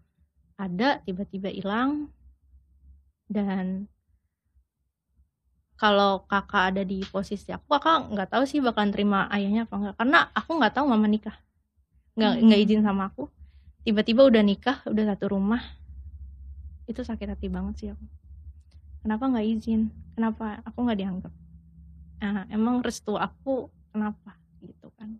ada 0.59 0.99
tiba-tiba 1.01 1.47
hilang 1.49 2.11
dan 3.31 3.87
kalau 5.73 6.23
kakak 6.29 6.71
ada 6.71 6.83
di 6.87 7.03
posisi 7.03 7.51
aku 7.51 7.65
kakak 7.67 8.13
nggak 8.13 8.29
tahu 8.31 8.43
sih 8.47 8.63
bakalan 8.63 8.93
terima 8.93 9.27
ayahnya 9.33 9.67
apa 9.67 9.75
enggak 9.75 9.95
karena 9.99 10.19
aku 10.31 10.51
nggak 10.55 10.73
tahu 10.79 10.85
mama 10.87 11.07
nikah. 11.11 11.35
Nggak 12.15 12.33
Hmm. 12.39 12.43
nggak 12.47 12.59
izin 12.63 12.81
sama 12.85 13.03
aku. 13.09 13.27
Tiba-tiba 13.83 14.21
udah 14.23 14.43
nikah 14.45 14.77
udah 14.87 15.03
satu 15.11 15.35
rumah. 15.35 15.59
Itu 16.87 17.03
sakit 17.03 17.35
hati 17.35 17.47
banget 17.51 17.73
sih 17.79 17.89
aku. 17.91 18.05
Kenapa 19.03 19.23
nggak 19.27 19.45
izin? 19.59 19.91
Kenapa 20.15 20.63
aku 20.63 20.77
nggak 20.87 20.99
dianggap? 21.03 21.33
Nah, 22.23 22.47
emang 22.47 22.79
restu 22.79 23.19
aku 23.19 23.67
kenapa? 23.91 24.39
Gitu 24.63 24.87
kan. 24.95 25.19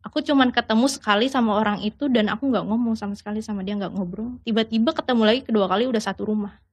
Aku 0.00 0.24
cuman 0.24 0.48
ketemu 0.54 0.86
sekali 0.88 1.28
sama 1.28 1.60
orang 1.60 1.82
itu 1.84 2.08
dan 2.08 2.32
aku 2.32 2.48
nggak 2.48 2.64
ngomong 2.64 2.96
sama 2.96 3.12
sekali 3.12 3.44
sama 3.44 3.60
dia 3.60 3.76
nggak 3.76 3.92
ngobrol. 3.92 4.40
Tiba-tiba 4.46 4.96
ketemu 4.96 5.22
lagi 5.28 5.40
kedua 5.44 5.68
kali 5.68 5.84
udah 5.84 6.00
satu 6.00 6.24
rumah. 6.24 6.56
Hmm. 6.56 6.65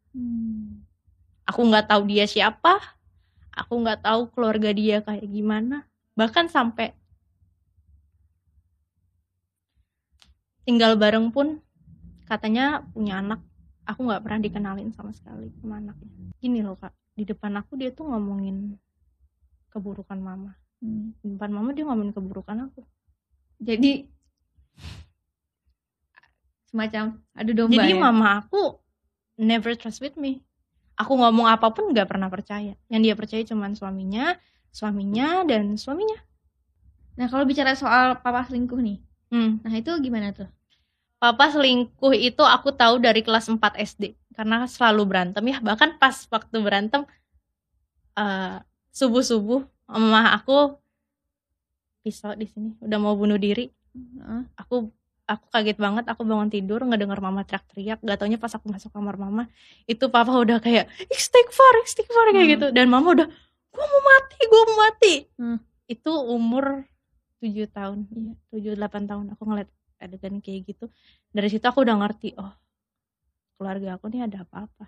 Aku 1.48 1.62
nggak 1.70 1.88
tahu 1.92 2.04
dia 2.08 2.26
siapa. 2.28 2.80
Aku 3.54 3.78
nggak 3.86 4.02
tahu 4.02 4.34
keluarga 4.34 4.74
dia 4.74 5.06
kayak 5.06 5.30
gimana. 5.30 5.86
Bahkan 6.18 6.50
sampai 6.50 6.98
tinggal 10.66 10.98
bareng 10.98 11.30
pun 11.30 11.62
katanya 12.26 12.82
punya 12.92 13.22
anak. 13.22 13.40
Aku 13.84 14.08
nggak 14.08 14.24
pernah 14.24 14.40
dikenalin 14.42 14.90
sama 14.96 15.14
sekali 15.14 15.54
sama 15.60 15.78
anaknya. 15.78 16.34
Gini 16.40 16.66
loh 16.66 16.80
kak. 16.80 16.96
Di 17.14 17.30
depan 17.30 17.54
aku 17.62 17.78
dia 17.78 17.94
tuh 17.94 18.10
ngomongin 18.10 18.80
keburukan 19.70 20.18
mama. 20.18 20.58
Hmm. 20.84 21.16
di 21.24 21.32
depan 21.40 21.48
mama 21.48 21.72
dia 21.72 21.88
ngomongin 21.88 22.12
keburukan 22.12 22.68
aku. 22.68 22.84
Jadi 23.64 24.04
semacam 26.74 27.22
adu 27.38 27.54
domba 27.54 27.86
jadi 27.86 27.94
ya? 27.94 28.02
mama 28.02 28.42
aku 28.42 28.82
never 29.38 29.78
trust 29.78 30.02
with 30.02 30.18
me 30.18 30.42
aku 30.98 31.14
ngomong 31.18 31.50
apa 31.50 31.74
pun 31.74 31.92
nggak 31.92 32.08
pernah 32.10 32.30
percaya. 32.30 32.74
Yang 32.88 33.02
dia 33.02 33.16
percaya 33.16 33.42
cuman 33.46 33.74
suaminya 33.78 34.38
suaminya 34.74 35.46
dan 35.46 35.78
suaminya. 35.78 36.18
Nah 37.14 37.30
kalau 37.30 37.46
bicara 37.46 37.78
soal 37.78 38.18
papa 38.26 38.50
selingkuh 38.50 38.82
nih, 38.82 38.98
hmm. 39.30 39.62
nah 39.62 39.74
itu 39.78 39.94
gimana 40.02 40.34
tuh? 40.34 40.50
papa 41.24 41.48
selingkuh 41.56 42.12
itu 42.20 42.44
aku 42.44 42.76
tahu 42.76 43.00
dari 43.00 43.24
kelas 43.24 43.48
4 43.48 43.80
SD 43.80 44.12
karena 44.36 44.68
selalu 44.68 45.08
berantem 45.08 45.44
ya. 45.48 45.64
Bahkan 45.64 45.96
pas 45.96 46.28
waktu 46.28 46.60
berantem 46.60 47.08
subuh 48.92 49.24
subuh 49.24 49.62
mama 49.88 50.36
aku 50.36 50.76
pisau 52.04 52.36
di 52.36 52.44
sini 52.44 52.76
udah 52.84 53.00
mau 53.00 53.16
bunuh 53.16 53.40
diri. 53.40 53.72
Aku 54.60 54.92
aku 55.34 55.46
kaget 55.50 55.78
banget 55.78 56.06
aku 56.06 56.22
bangun 56.24 56.48
tidur 56.48 56.82
ngedenger 56.82 57.18
mama 57.18 57.42
teriak-teriak 57.42 58.00
gak 58.00 58.18
taunya 58.18 58.38
pas 58.38 58.50
aku 58.50 58.70
masuk 58.70 58.90
kamar 58.90 59.16
mama 59.16 59.50
itu 59.86 60.06
papa 60.08 60.32
udah 60.34 60.58
kayak 60.58 60.86
istighfar 61.10 61.74
istighfar 61.82 62.32
kayak 62.32 62.46
Hmm. 62.46 62.54
gitu 62.56 62.68
dan 62.70 62.88
mama 62.88 63.12
udah 63.12 63.28
gua 63.70 63.86
mau 63.86 64.02
mati 64.04 64.38
gua 64.46 64.62
mau 64.64 64.78
mati 64.80 65.14
Hmm. 65.36 65.58
itu 65.86 66.12
umur 66.12 66.86
7 67.40 67.68
tahun 67.68 68.08
Iya. 68.08 68.34
tujuh 68.50 68.74
delapan 68.76 69.04
tahun 69.04 69.26
aku 69.34 69.44
ngeliat 69.44 69.70
adegan 70.00 70.40
kayak 70.40 70.62
gitu 70.66 70.88
dari 71.30 71.48
situ 71.48 71.64
aku 71.64 71.82
udah 71.82 71.96
ngerti 71.98 72.36
oh 72.36 72.54
keluarga 73.56 73.96
aku 73.96 74.08
nih 74.08 74.24
ada 74.24 74.44
apa-apa 74.44 74.88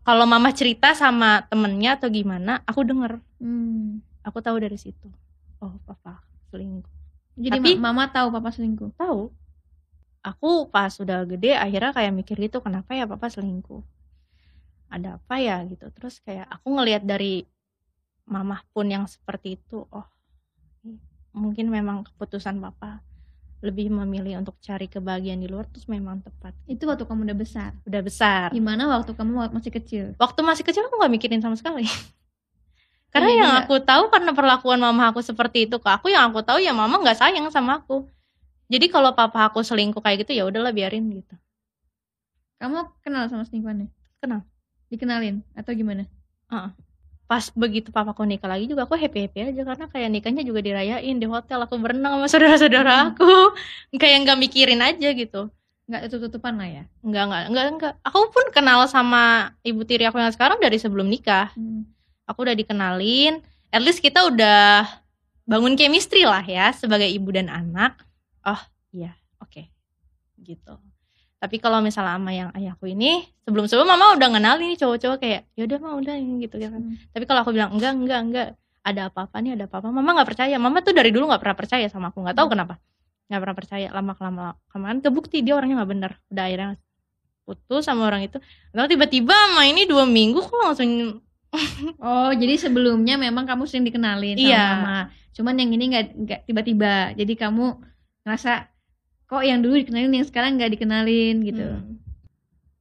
kalau 0.00 0.22
mama 0.24 0.50
cerita 0.50 0.94
sama 0.94 1.42
temennya 1.44 1.98
atau 1.98 2.08
gimana 2.08 2.62
aku 2.62 2.80
denger 2.82 3.18
Hmm. 3.36 4.00
aku 4.22 4.38
tahu 4.40 4.56
dari 4.56 4.74
situ 4.74 5.10
oh 5.58 5.74
papa 5.82 6.22
selingkuh 6.48 6.95
Jadi 7.36 7.52
Tapi- 7.54 7.76
ma- 7.76 7.92
mama 7.92 8.04
tahu 8.08 8.28
papa 8.30 8.48
selingkuh. 8.48 8.96
tahu 8.96 9.28
aku 10.20 10.66
pas 10.66 10.90
sudah 10.90 11.22
gede 11.22 11.54
akhirnya 11.54 11.92
kayak 11.92 12.10
mikir 12.12 12.34
gitu 12.40 12.58
kenapa 12.58 12.90
ya 12.92 13.06
papa 13.06 13.28
selingkuh 13.28 13.78
ada 14.88 15.18
apa 15.18 15.34
ya 15.38 15.62
gitu 15.64 15.86
terus 15.92 16.18
kayak 16.18 16.46
aku 16.48 16.66
ngelihat 16.72 17.02
dari 17.02 17.46
mamah 18.24 18.66
pun 18.68 18.86
yang 18.86 19.06
seperti 19.06 19.54
itu 19.54 19.86
oh 19.86 20.06
mungkin 21.30 21.68
memang 21.68 22.02
keputusan 22.02 22.58
papa 22.58 23.04
lebih 23.60 23.86
memilih 23.88 24.36
untuk 24.36 24.58
cari 24.58 24.86
kebahagiaan 24.86 25.38
di 25.38 25.46
luar 25.46 25.66
terus 25.66 25.86
memang 25.86 26.18
tepat 26.20 26.58
Itu 26.64 26.84
waktu 26.84 27.02
kamu 27.02 27.22
udah 27.24 27.36
besar. 27.36 27.70
udah 27.82 28.02
besar 28.02 28.46
Gimana 28.50 28.82
waktu 28.88 29.12
kamu 29.12 29.30
masih 29.48 29.70
kecil? 29.72 30.04
waktu 30.16 30.40
masih 30.42 30.64
kecil 30.64 30.82
aku 30.82 30.96
nggak 30.96 31.12
mikirin 31.12 31.38
sama 31.38 31.54
sekali 31.54 31.86
karena 33.10 33.30
Iya 33.30 33.38
yang 33.38 33.50
juga. 33.52 33.62
aku 33.64 33.74
tahu 33.82 34.04
karena 34.12 34.30
perlakuan 34.32 34.78
mama 34.78 35.10
aku 35.10 35.20
seperti 35.20 35.66
itu 35.66 35.76
ke 35.78 35.88
aku 35.88 36.08
yang 36.08 36.30
aku 36.30 36.40
tahu 36.42 36.58
ya 36.60 36.70
mama 36.70 37.00
nggak 37.00 37.16
sayang 37.16 37.48
sama 37.48 37.80
aku 37.80 38.04
jadi 38.66 38.86
kalau 38.90 39.14
papa 39.14 39.46
aku 39.48 39.62
selingkuh 39.62 40.02
kayak 40.02 40.26
gitu 40.26 40.32
ya 40.34 40.44
udahlah 40.44 40.74
biarin 40.74 41.06
gitu 41.10 41.34
Kamu 42.56 42.88
kenal 43.04 43.28
sama 43.28 43.44
selingkuhannya? 43.44 43.92
Kenal. 44.16 44.40
Dikenalin 44.88 45.44
atau 45.52 45.76
gimana? 45.76 46.08
pas 47.26 47.42
begitu 47.58 47.90
papaku 47.90 48.22
nikah 48.22 48.46
lagi 48.46 48.70
juga 48.70 48.86
aku 48.86 48.94
happy 48.94 49.26
happy 49.26 49.50
aja 49.50 49.62
karena 49.66 49.90
kayak 49.90 50.08
nikahnya 50.14 50.46
juga 50.46 50.62
dirayain 50.62 51.18
di 51.18 51.26
hotel 51.26 51.58
aku 51.58 51.74
berenang 51.74 52.22
sama 52.22 52.26
saudara-saudara 52.32 52.96
Hmm. 52.96 53.08
aku 53.18 53.28
kayak 53.98 54.22
nggak 54.22 54.38
mikirin 54.38 54.78
aja 54.78 55.10
gitu 55.10 55.50
Nggak 55.90 56.06
tutup-tutupan 56.06 56.54
lah 56.54 56.68
ya? 56.70 56.82
nggak 57.02 57.24
nggak 57.26 57.42
nggak 57.50 57.64
nggak 57.76 57.92
aku 58.06 58.30
pun 58.30 58.46
kenal 58.54 58.86
sama 58.86 59.50
ibu 59.66 59.82
tiri 59.82 60.06
aku 60.06 60.22
yang 60.22 60.30
sekarang 60.30 60.62
dari 60.62 60.78
sebelum 60.78 61.10
nikah 61.10 61.50
Hmm. 61.58 61.82
Aku 62.26 62.38
udah 62.44 62.56
dikenalin. 62.58 63.40
At 63.70 63.82
least 63.82 64.02
kita 64.02 64.26
udah 64.26 64.86
bangun 65.46 65.78
chemistry 65.78 66.26
lah 66.26 66.42
ya 66.42 66.74
sebagai 66.74 67.06
ibu 67.06 67.30
dan 67.30 67.46
anak. 67.48 68.02
Oh 68.42 68.60
iya 68.90 69.14
oke. 69.38 69.70
Gitu. 70.42 70.74
Tapi 71.36 71.56
kalau 71.62 71.78
misalnya 71.78 72.18
sama 72.18 72.32
yang 72.34 72.50
ayahku 72.52 72.90
ini 72.90 73.22
sebelum 73.46 73.70
sebelum 73.70 73.86
mama 73.86 74.18
udah 74.18 74.28
kenalin 74.28 74.74
nih 74.74 74.78
cowok-cowok 74.82 75.18
kayak 75.22 75.40
yaudah 75.54 75.78
mah 75.78 75.94
udah 75.94 76.14
ini 76.18 76.48
gitu 76.48 76.58
kan. 76.58 76.82
Hmm. 76.82 76.96
tapi 77.14 77.24
kalau 77.28 77.40
aku 77.46 77.54
bilang 77.54 77.70
enggak 77.72 77.92
enggak 77.94 78.20
enggak. 78.20 78.48
Ada 78.86 79.10
apa-apa 79.10 79.42
nih 79.42 79.58
ada 79.58 79.66
apa-apa. 79.66 79.90
Mama 79.90 80.14
nggak 80.14 80.28
percaya. 80.30 80.54
Mama 80.62 80.78
tuh 80.78 80.94
dari 80.94 81.10
dulu 81.10 81.26
nggak 81.26 81.42
pernah 81.42 81.58
percaya 81.58 81.86
sama 81.90 82.14
aku. 82.14 82.22
Nggak 82.22 82.38
tahu 82.38 82.48
kenapa. 82.54 82.78
Nggak 83.26 83.40
pernah 83.42 83.56
percaya. 83.58 83.88
Lama 83.90 84.12
kelamaan 84.14 84.54
kemarin 84.70 84.98
kebukti 85.02 85.42
dia 85.42 85.58
orangnya 85.58 85.82
nggak 85.82 85.90
bener. 85.90 86.12
Udah 86.30 86.44
akhirnya 86.46 86.68
putus 87.42 87.82
sama 87.86 88.06
orang 88.06 88.26
itu. 88.30 88.38
Lalu 88.74 88.86
tiba-tiba 88.94 89.34
sama 89.34 89.62
ini 89.66 89.90
dua 89.90 90.06
minggu 90.06 90.38
kok 90.38 90.54
langsung 90.54 91.22
Oh, 92.02 92.30
jadi 92.34 92.54
sebelumnya 92.58 93.16
memang 93.16 93.46
kamu 93.46 93.64
sering 93.64 93.86
dikenalin 93.86 94.36
sama 94.36 94.48
Iya. 94.50 94.64
mama. 94.76 94.98
Cuman 95.32 95.54
yang 95.60 95.70
ini 95.72 95.84
nggak 95.92 96.06
nggak 96.16 96.40
tiba-tiba. 96.48 97.12
Jadi 97.14 97.32
kamu 97.36 97.64
ngerasa 98.24 98.68
kok 99.26 99.42
yang 99.44 99.60
dulu 99.62 99.74
dikenalin 99.80 100.12
yang 100.12 100.26
sekarang 100.26 100.56
nggak 100.58 100.72
dikenalin 100.78 101.36
gitu. 101.42 101.66
Hmm. 101.66 101.98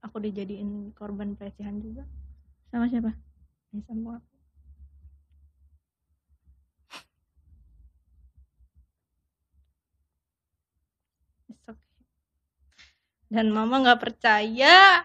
aku 0.06 0.22
dijadiin 0.22 0.94
korban 0.94 1.34
pelecehan 1.34 1.82
juga 1.82 2.06
Sama 2.70 2.86
siapa? 2.86 3.10
Ya, 3.74 3.82
sama 3.90 4.22
aku. 4.22 4.30
Dan 13.30 13.50
mama 13.52 13.82
nggak 13.82 14.02
percaya 14.02 15.04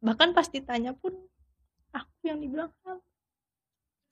bahkan 0.00 0.32
pas 0.32 0.48
ditanya 0.48 0.96
pun 0.96 1.12
aku 1.94 2.14
yang 2.26 2.38
dibilang 2.42 2.70
salah 2.82 3.02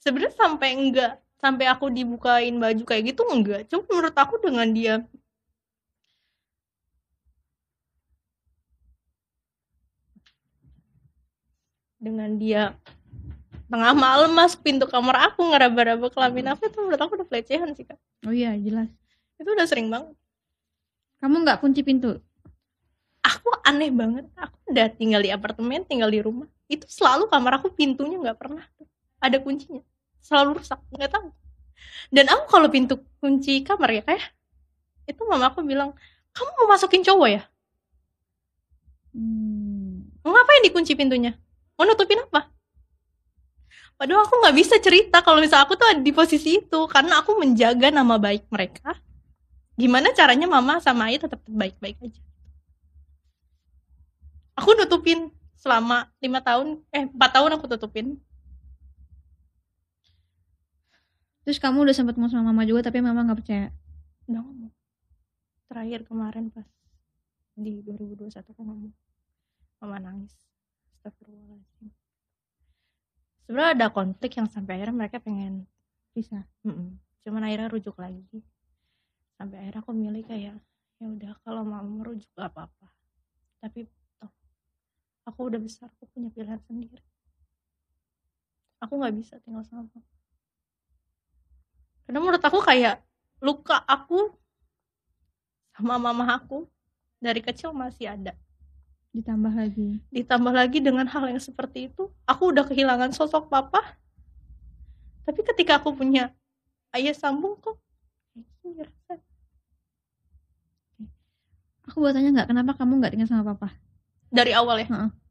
sebenarnya 0.03 0.35
sampai 0.35 0.69
enggak 0.79 1.13
sampai 1.39 1.67
aku 1.71 1.87
dibukain 1.93 2.55
baju 2.59 2.83
kayak 2.83 3.15
gitu 3.15 3.23
enggak 3.31 3.67
cuma 3.71 3.85
menurut 3.91 4.17
aku 4.17 4.35
dengan 4.43 4.69
dia 4.71 4.95
dengan 11.99 12.31
dia 12.39 12.79
tengah 13.69 13.93
malam 13.93 14.33
masuk 14.33 14.65
pintu 14.65 14.89
kamar 14.89 15.29
aku 15.31 15.45
ngeraba-raba 15.53 16.09
kelamin 16.09 16.55
aku 16.55 16.71
itu 16.71 16.79
menurut 16.81 17.01
aku 17.03 17.13
udah 17.21 17.29
pelecehan 17.29 17.71
sih 17.77 17.85
kak 17.85 17.99
Oh 18.27 18.35
iya, 18.35 18.57
jelas. 18.59 18.89
itu 19.39 19.51
udah 19.51 19.67
sering 19.69 19.93
banget 19.93 20.15
Kamu 21.19 21.43
nggak 21.43 21.59
kunci 21.59 21.83
pintu? 21.83 22.23
Aku 23.29 23.49
aneh 23.65 23.93
banget. 23.93 24.25
Aku 24.41 24.57
udah 24.73 24.87
tinggal 24.97 25.21
di 25.21 25.31
apartemen 25.31 25.85
tinggal 25.85 26.09
di 26.09 26.25
rumah. 26.25 26.49
Itu 26.67 26.89
selalu 26.89 27.29
kamar 27.29 27.61
aku 27.61 27.69
pintunya 27.73 28.17
nggak 28.17 28.39
pernah 28.41 28.65
ada 29.21 29.37
kuncinya. 29.39 29.85
Selalu 30.25 30.65
rusak 30.65 30.81
nggak 30.93 31.13
tahu. 31.13 31.29
Dan 32.09 32.27
aku 32.33 32.45
kalau 32.49 32.69
pintu 32.73 32.99
kunci 33.21 33.61
kamar 33.63 34.01
ya 34.01 34.03
kayak 34.03 34.25
itu 35.09 35.23
mama 35.25 35.53
aku 35.53 35.65
bilang 35.65 35.93
kamu 36.33 36.51
mau 36.65 36.69
masukin 36.73 37.05
cowok 37.05 37.29
ya? 37.29 37.43
Hmm. 39.13 40.05
ngapain 40.25 40.63
dikunci 40.65 40.93
pintunya? 40.93 41.33
Mau 41.77 41.89
nutupin 41.89 42.21
apa? 42.21 42.53
Padahal 43.99 44.29
aku 44.29 44.35
nggak 44.39 44.57
bisa 44.57 44.77
cerita 44.79 45.25
kalau 45.25 45.43
misal 45.43 45.65
aku 45.65 45.75
tuh 45.75 45.89
ada 45.89 45.99
di 45.99 46.13
posisi 46.15 46.61
itu. 46.61 46.81
Karena 46.87 47.25
aku 47.25 47.35
menjaga 47.41 47.91
nama 47.91 48.21
baik 48.21 48.47
mereka. 48.53 48.95
Gimana 49.75 50.15
caranya 50.15 50.47
mama 50.47 50.79
sama 50.79 51.11
ayah 51.11 51.27
tetap 51.27 51.43
baik-baik 51.49 51.99
aja 52.03 52.28
aku 54.59 54.75
nutupin 54.75 55.31
selama 55.55 56.11
lima 56.19 56.43
tahun 56.43 56.83
eh 56.91 57.07
empat 57.07 57.31
tahun 57.31 57.55
aku 57.55 57.71
tutupin. 57.71 58.19
Terus 61.47 61.63
kamu 61.63 61.87
udah 61.87 61.95
sempat 61.97 62.19
ngomong 62.19 62.29
sama 62.35 62.51
mama 62.51 62.67
juga 62.67 62.91
tapi 62.91 63.01
mama 63.01 63.25
nggak 63.25 63.39
percaya? 63.41 63.67
Udah 64.29 64.43
ngomong. 64.43 64.73
Terakhir 65.71 66.01
kemarin 66.05 66.51
pas 66.53 66.67
di 67.55 67.81
2021 67.87 68.35
aku 68.53 68.63
ngomong. 68.67 68.93
Mama 69.81 69.97
nangis. 70.03 70.35
Astagfirullahaladzim. 70.99 71.89
Sebenarnya 73.49 73.73
ada 73.81 73.87
konflik 73.89 74.37
yang 74.37 74.51
sampai 74.51 74.77
akhirnya 74.77 75.07
mereka 75.07 75.25
pengen 75.25 75.65
bisa 76.13 76.45
Mm-mm. 76.67 76.99
cuman 77.25 77.49
akhirnya 77.49 77.73
rujuk 77.73 77.97
lagi. 77.97 78.45
Sampai 79.41 79.63
akhirnya 79.65 79.81
aku 79.81 79.93
milih 79.97 80.27
kayak 80.27 80.59
ya 80.99 81.07
udah 81.07 81.33
kalau 81.47 81.63
mau 81.65 81.81
merujuk 81.81 82.29
gak 82.37 82.53
apa-apa. 82.53 82.93
Tapi 83.63 83.89
aku 85.39 85.55
udah 85.55 85.63
besar 85.63 85.87
aku 85.87 86.11
punya 86.11 86.35
pilihan 86.35 86.59
sendiri. 86.67 86.99
Aku 88.83 88.99
nggak 88.99 89.15
bisa 89.15 89.39
tinggal 89.47 89.63
sama 89.63 89.87
mama. 89.87 90.03
karena 92.03 92.19
menurut 92.19 92.43
aku 92.43 92.59
kayak 92.59 92.99
luka 93.39 93.79
aku 93.87 94.35
sama 95.79 95.95
mama 95.95 96.27
aku 96.27 96.67
dari 97.23 97.39
kecil 97.39 97.71
masih 97.71 98.11
ada. 98.11 98.35
Ditambah 99.15 99.55
lagi. 99.55 100.03
Ditambah 100.11 100.51
lagi 100.51 100.83
dengan 100.83 101.07
hal 101.07 101.31
yang 101.31 101.39
seperti 101.39 101.87
itu 101.87 102.11
aku 102.27 102.51
udah 102.51 102.67
kehilangan 102.67 103.15
sosok 103.15 103.47
papa. 103.47 103.95
Tapi 105.23 105.39
ketika 105.55 105.79
aku 105.79 105.95
punya 105.95 106.35
ayah 106.99 107.15
sambung 107.15 107.55
kok 107.63 107.79
kayak 108.67 108.91
aku 111.87 111.97
mau 112.03 112.11
tanya 112.11 112.43
nggak 112.43 112.49
kenapa 112.51 112.75
kamu 112.75 112.93
nggak 112.99 113.13
tinggal 113.15 113.31
sama 113.31 113.55
papa? 113.55 113.71
Dari 114.35 114.51
awal 114.51 114.83
ya? 114.83 114.91
Heeh. 114.91 115.28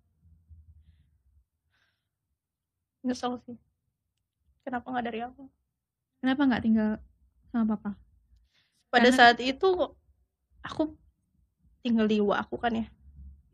Nyesel 3.07 3.39
sih. 3.47 3.55
Kenapa 4.67 4.91
nggak 4.91 5.05
dari 5.07 5.19
awal 5.23 5.47
kenapa 6.19 6.41
nggak 6.43 6.63
tinggal 6.65 6.89
sama 7.49 7.77
papa? 7.77 7.95
Pada 8.91 9.07
Karena- 9.07 9.15
saat 9.15 9.37
itu 9.39 9.69
aku 10.59 10.91
tinggal 11.79 12.03
di 12.03 12.19
Uwa 12.19 12.43
aku 12.43 12.59
kan 12.59 12.75
ya? 12.75 12.85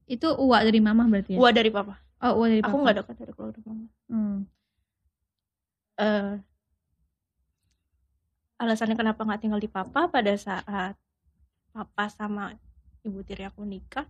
Itu 0.10 0.34
uak 0.34 0.62
dari 0.66 0.82
mama 0.82 1.06
berarti 1.06 1.36
ya? 1.36 1.40
Uwa 1.40 1.54
dari 1.54 1.70
papa. 1.70 2.02
Oh 2.24 2.42
uak 2.42 2.48
dari 2.50 2.62
papa. 2.66 2.72
aku 2.74 2.78
nggak 2.82 2.96
dekat 2.98 3.16
dari 3.22 3.34
keluarga 3.38 3.60
mama. 3.68 3.88
Hmm. 4.10 4.38
eh 5.94 6.34
alasannya 8.58 8.98
kenapa 8.98 9.22
nggak 9.22 9.42
tinggal 9.46 9.62
di 9.62 9.70
papa 9.70 10.10
pada 10.10 10.34
saat 10.34 10.98
papa 11.70 12.04
sama 12.10 12.58
ibu 13.06 13.22
tiri 13.22 13.46
aku 13.46 13.62
nikah 13.62 14.10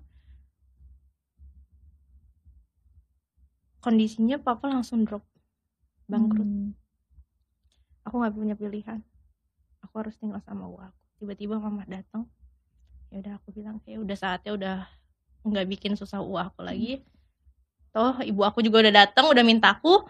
kondisinya 3.84 4.40
papa 4.40 4.72
langsung 4.72 5.04
drop 5.04 5.26
bangkrut. 6.14 6.46
Hmm. 6.46 6.70
aku 8.06 8.16
nggak 8.22 8.36
punya 8.36 8.56
pilihan. 8.60 9.00
Aku 9.82 9.94
harus 9.98 10.14
tinggal 10.20 10.40
sama 10.46 10.70
uang 10.70 10.86
aku. 10.86 11.02
Tiba-tiba 11.24 11.56
mama 11.58 11.88
datang. 11.90 12.30
Ya 13.10 13.24
udah 13.24 13.34
aku 13.40 13.50
bilang 13.56 13.82
kayak 13.82 14.04
udah 14.04 14.18
saatnya 14.18 14.52
udah 14.54 14.78
nggak 15.48 15.66
bikin 15.72 15.94
susah 15.98 16.22
uang 16.22 16.54
aku 16.54 16.62
lagi. 16.62 17.02
Toh 17.96 18.22
ibu 18.22 18.42
aku 18.46 18.62
juga 18.62 18.86
udah 18.86 18.94
datang 19.06 19.32
udah 19.32 19.44
minta 19.46 19.74
aku. 19.74 20.04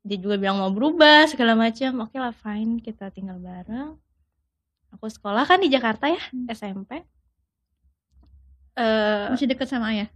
Dia 0.00 0.16
juga 0.16 0.40
bilang 0.40 0.56
mau 0.58 0.72
berubah 0.72 1.28
segala 1.28 1.52
macam. 1.54 2.08
Oke 2.08 2.16
lah 2.16 2.32
fine 2.32 2.80
kita 2.80 3.12
tinggal 3.12 3.36
bareng. 3.38 4.00
Aku 4.96 5.06
sekolah 5.06 5.46
kan 5.46 5.62
di 5.62 5.70
Jakarta 5.70 6.10
ya 6.10 6.18
Hmm. 6.34 6.50
SMP 6.50 7.04
eh 8.78 9.26
masih 9.28 9.50
deket 9.50 9.66
sama 9.66 9.92
ayah 9.92 10.08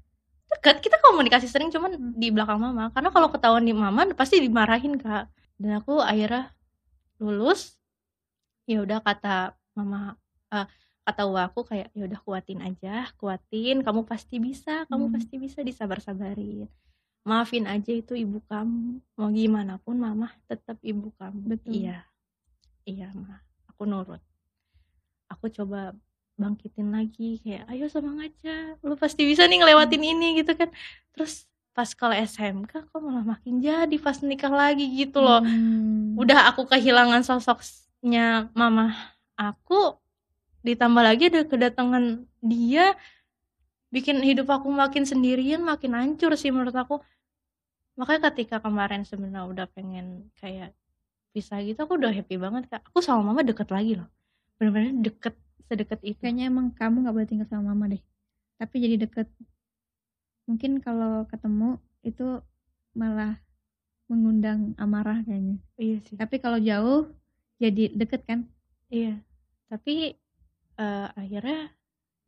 deket 0.50 0.80
kita 0.84 0.96
komunikasi 1.00 1.46
sering 1.48 1.68
cuman 1.72 1.96
Hmm. 1.96 2.12
di 2.16 2.28
belakang 2.30 2.60
mama. 2.60 2.90
Karena 2.92 3.10
kalau 3.10 3.28
ketahuan 3.32 3.64
di 3.64 3.72
mama 3.72 4.04
pasti 4.12 4.40
dimarahin 4.40 4.96
kak. 5.00 5.28
Dan 5.56 5.78
aku 5.80 6.02
akhirnya 6.02 6.50
lulus. 7.22 7.78
Ya 8.68 8.80
udah 8.80 9.00
kata 9.00 9.54
mama 9.76 10.16
eh, 10.52 10.66
kata 11.04 11.22
aku 11.28 11.60
kayak 11.68 11.92
ya 11.92 12.08
udah 12.08 12.20
kuatin 12.24 12.60
aja 12.64 13.08
kuatin. 13.20 13.84
Kamu 13.84 14.04
pasti 14.08 14.40
bisa 14.40 14.84
kamu 14.88 15.08
Hmm. 15.10 15.14
pasti 15.14 15.34
bisa 15.36 15.60
disabar 15.60 16.00
sabarin 16.00 16.68
maafin 17.24 17.64
aja 17.64 17.90
itu 17.90 18.12
ibu 18.14 18.38
kamu. 18.46 19.00
Mau 19.16 19.28
gimana 19.32 19.80
pun 19.80 19.96
mama 19.96 20.30
tetap 20.46 20.76
ibu 20.84 21.10
kamu. 21.16 21.56
Betul. 21.56 21.72
iya. 21.72 22.04
Iya 22.84 23.10
ma. 23.16 23.40
Aku 23.72 23.88
nurut. 23.88 24.20
Aku 25.32 25.48
coba 25.48 25.96
bangkitin 26.34 26.90
lagi 26.90 27.38
kayak 27.46 27.70
ayo 27.70 27.86
semangat 27.86 28.34
aja 28.42 28.74
lu 28.82 28.98
pasti 28.98 29.22
bisa 29.22 29.46
nih 29.46 29.62
ngelewatin 29.62 30.02
ini 30.02 30.42
gitu 30.42 30.52
kan. 30.58 30.70
Terus 31.14 31.46
pas 31.74 31.90
kalau 31.94 32.14
SMK 32.14 32.90
kok 32.90 33.00
malah 33.02 33.26
makin 33.26 33.58
jadi 33.58 33.96
pas 33.98 34.18
nikah 34.22 34.50
lagi 34.50 34.86
gitu 34.94 35.18
loh. 35.18 35.42
Hmm. 35.42 36.14
udah 36.14 36.54
aku 36.54 36.70
kehilangan 36.70 37.26
sosoknya 37.26 38.50
mama 38.54 38.94
aku 39.34 39.98
ditambah 40.62 41.02
lagi 41.02 41.28
ada 41.28 41.42
kedatangan 41.44 42.24
dia 42.40 42.94
bikin 43.90 44.22
hidup 44.22 44.50
aku 44.50 44.70
makin 44.70 45.06
sendirian 45.06 45.62
makin 45.62 45.94
hancur 45.94 46.34
sih 46.34 46.50
menurut 46.50 46.74
aku. 46.74 46.98
Makanya 47.94 48.34
ketika 48.34 48.58
kemarin 48.58 49.06
sebenarnya 49.06 49.46
udah 49.46 49.66
pengen 49.70 50.34
kayak 50.38 50.74
bisa 51.30 51.58
gitu 51.62 51.78
aku 51.78 51.98
udah 51.98 52.10
happy 52.10 52.34
banget 52.38 52.66
kak. 52.66 52.82
Aku 52.90 52.98
sama 52.98 53.22
mama 53.30 53.46
deket 53.46 53.70
lagi 53.70 53.98
loh. 53.98 54.10
Bener-bener 54.58 54.98
deket 54.98 55.34
sedekat 55.68 56.00
itu. 56.04 56.18
Kayaknya 56.20 56.50
emang 56.52 56.72
kamu 56.74 57.04
nggak 57.04 57.14
boleh 57.14 57.28
tinggal 57.28 57.48
sama 57.48 57.72
mama 57.72 57.90
deh. 57.92 58.02
Tapi 58.60 58.74
jadi 58.80 58.96
deket. 59.04 59.28
Mungkin 60.48 60.78
kalau 60.84 61.24
ketemu 61.28 61.80
itu 62.04 62.40
malah 62.92 63.40
mengundang 64.06 64.76
amarah 64.76 65.24
kayaknya. 65.24 65.56
Iya 65.80 65.96
sih. 66.04 66.16
Tapi 66.20 66.36
kalau 66.38 66.60
jauh 66.60 67.08
jadi 67.56 67.90
deket 67.96 68.22
kan? 68.28 68.44
Iya, 68.92 69.18
tapi 69.72 70.14
eh, 70.78 71.08
akhirnya 71.16 71.72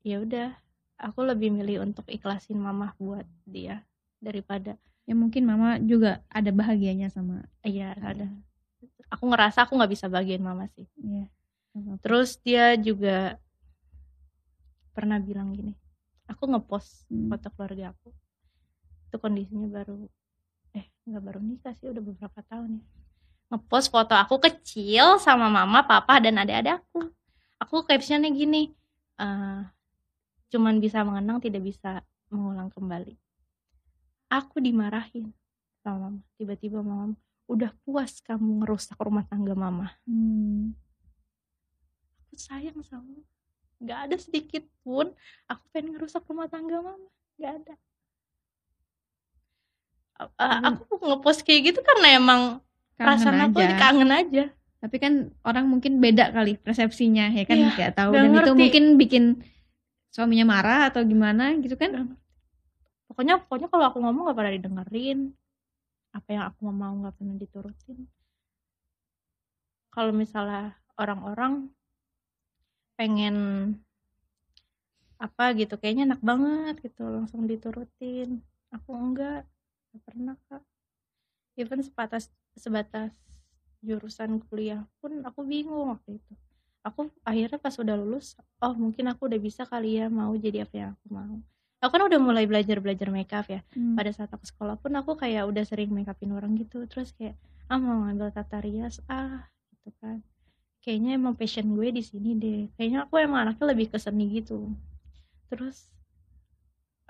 ya 0.06 0.18
udah. 0.22 0.50
Aku 0.96 1.20
lebih 1.28 1.52
milih 1.52 1.84
untuk 1.84 2.08
ikhlasin 2.08 2.56
mama 2.56 2.96
buat 2.96 3.28
dia 3.44 3.84
daripada 4.16 4.80
ya 5.06 5.14
mungkin 5.14 5.46
mama 5.46 5.78
juga 5.78 6.20
ada 6.32 6.50
bahagianya 6.50 7.08
sama 7.12 7.46
iya 7.62 7.94
ada. 8.00 8.26
Aku 9.14 9.30
ngerasa 9.30 9.64
aku 9.68 9.78
nggak 9.78 9.92
bisa 9.94 10.10
bagian 10.10 10.42
mama 10.42 10.66
sih. 10.74 10.88
ya 10.98 11.30
Terus 12.00 12.40
dia 12.40 12.72
juga 12.80 13.36
pernah 14.96 15.20
bilang 15.20 15.52
gini, 15.52 15.76
aku 16.24 16.48
ngepost 16.48 17.04
Hmm. 17.12 17.28
foto 17.28 17.48
keluarga 17.52 17.92
aku. 17.92 18.08
Itu 19.08 19.16
kondisinya 19.20 19.68
baru 19.68 20.08
eh 20.72 20.88
nggak 21.04 21.22
baru 21.24 21.40
nikah 21.40 21.72
sih 21.76 21.88
udah 21.92 22.00
beberapa 22.00 22.40
tahun 22.48 22.80
ya. 22.80 22.84
Ngepost 23.52 23.92
foto 23.92 24.16
aku 24.16 24.40
kecil 24.40 25.20
sama 25.20 25.52
mama, 25.52 25.84
papa 25.84 26.18
dan 26.18 26.40
adik-adik 26.40 26.80
aku. 26.80 27.12
Aku 27.60 27.84
captionnya 27.84 28.32
gini, 28.32 28.72
eh 29.20 29.62
cuman 30.48 30.80
bisa 30.80 31.04
mengenang 31.04 31.44
tidak 31.44 31.60
bisa 31.60 32.00
mengulang 32.32 32.72
kembali. 32.72 33.14
Aku 34.32 34.58
dimarahin 34.58 35.30
sama 35.84 36.10
mama. 36.10 36.20
Tiba-tiba 36.40 36.80
mama, 36.82 37.14
udah 37.46 37.70
puas 37.86 38.18
kamu 38.24 38.64
ngerusak 38.64 38.98
rumah 38.98 39.22
tangga 39.28 39.54
mama 39.54 39.94
Hmm. 40.08 40.74
Aku 42.26 42.34
sayang 42.36 42.78
sama 42.82 43.22
nggak 43.76 43.98
ada 44.08 44.16
sedikit 44.16 44.64
pun 44.80 45.12
aku 45.46 45.64
pengen 45.70 45.94
ngerusak 45.94 46.24
rumah 46.24 46.48
tangga 46.48 46.80
mama. 46.80 47.08
Nggak 47.36 47.52
ada. 47.60 47.74
A- 50.16 50.32
a- 50.40 50.60
Tapi- 50.64 50.80
aku 50.88 50.94
ngepost 51.04 51.44
kayak 51.44 51.72
gitu 51.72 51.80
karena 51.84 52.16
emang 52.16 52.40
perasaan 52.96 53.36
kangen 53.36 53.46
aku 53.52 53.58
aja. 53.60 53.76
kangen 53.76 54.10
aja. 54.10 54.44
Tapi 54.80 54.96
kan 54.96 55.12
orang 55.44 55.68
mungkin 55.68 56.00
beda 56.00 56.32
kali 56.32 56.56
persepsinya 56.56 57.36
ya 57.36 57.44
kan? 57.44 57.56
Iya, 57.56 57.68
nggak 57.76 57.92
tahu. 57.96 58.10
dan 58.16 58.24
itu 58.24 58.32
ngerti. 58.32 58.56
mungkin 58.56 58.84
bikin 58.96 59.24
suaminya 60.08 60.46
marah 60.48 60.88
atau 60.88 61.04
gimana 61.04 61.52
gitu 61.60 61.76
kan? 61.76 62.16
Pokoknya 63.06 63.44
pokoknya 63.44 63.68
kalau 63.68 63.84
aku 63.92 63.98
ngomong 64.00 64.24
nggak 64.24 64.38
pernah 64.40 64.54
didengerin. 64.56 65.18
Apa 66.16 66.28
yang 66.32 66.44
aku 66.48 66.64
mau 66.72 66.96
nggak 66.96 67.12
pernah 67.12 67.36
diturutin. 67.36 68.08
Kalau 69.92 70.12
misalnya 70.16 70.80
orang-orang 70.96 71.68
pengen 72.96 73.36
apa 75.16 75.56
gitu 75.56 75.80
kayaknya 75.80 76.12
enak 76.12 76.20
banget 76.20 76.74
gitu 76.84 77.08
langsung 77.08 77.48
diturutin. 77.48 78.44
Aku 78.72 78.92
enggak 78.92 79.48
nggak 79.92 80.02
pernah 80.04 80.36
kak. 80.48 80.62
Even 81.56 81.80
sebatas 81.80 82.28
sebatas 82.56 83.12
jurusan 83.80 84.40
kuliah 84.48 84.84
pun 85.00 85.24
aku 85.24 85.44
bingung 85.44 85.96
waktu 85.96 86.20
itu. 86.20 86.32
Aku 86.84 87.08
akhirnya 87.24 87.56
pas 87.56 87.74
udah 87.76 87.96
lulus 87.96 88.36
oh 88.60 88.74
mungkin 88.76 89.08
aku 89.08 89.28
udah 89.28 89.40
bisa 89.40 89.64
kali 89.64 90.00
ya 90.00 90.12
mau 90.12 90.32
jadi 90.36 90.68
apa 90.68 90.74
yang 90.76 90.90
aku 90.96 91.06
mau. 91.08 91.36
Aku 91.80 91.90
kan 91.92 92.02
udah 92.08 92.20
mulai 92.20 92.44
belajar 92.44 92.80
belajar 92.80 93.08
makeup 93.08 93.46
ya. 93.48 93.60
Hmm. 93.72 93.96
pada 93.96 94.12
saat 94.12 94.28
aku 94.32 94.44
sekolah 94.44 94.76
pun 94.80 94.92
aku 94.96 95.16
kayak 95.16 95.48
udah 95.48 95.64
sering 95.64 95.92
make 95.92 96.08
upin 96.08 96.32
orang 96.36 96.52
gitu. 96.60 96.84
Terus 96.88 97.16
kayak 97.16 97.36
ah 97.72 97.80
mau 97.80 98.04
ngambil 98.04 98.30
tata 98.30 98.60
rias 98.60 99.00
ah 99.08 99.48
gitu 99.72 99.90
kan 99.98 100.22
kayaknya 100.86 101.18
emang 101.18 101.34
passion 101.34 101.74
gue 101.74 101.90
di 101.90 102.02
sini 102.06 102.38
deh. 102.38 102.70
Kayaknya 102.78 103.10
aku 103.10 103.18
emang 103.18 103.42
anaknya 103.42 103.74
lebih 103.74 103.90
ke 103.90 103.98
seni 103.98 104.30
gitu. 104.30 104.70
Terus 105.50 105.90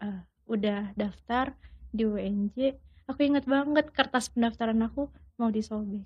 ah, 0.00 0.24
udah 0.48 0.96
daftar 0.96 1.52
di 1.92 2.08
UNJ 2.08 2.80
aku 3.04 3.20
inget 3.22 3.44
banget 3.44 3.92
kertas 3.92 4.32
pendaftaran 4.32 4.80
aku 4.80 5.12
mau 5.36 5.52
disobek. 5.52 6.02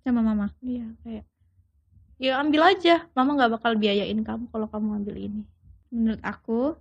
Sama 0.00 0.24
mama? 0.24 0.48
Iya 0.64 0.88
kayak 1.04 1.24
ya 2.16 2.40
ambil 2.40 2.72
aja. 2.72 3.04
Mama 3.12 3.36
nggak 3.36 3.60
bakal 3.60 3.76
biayain 3.76 4.24
kamu 4.24 4.48
kalau 4.48 4.66
kamu 4.72 5.04
ambil 5.04 5.16
ini. 5.20 5.44
Menurut 5.92 6.22
aku 6.24 6.80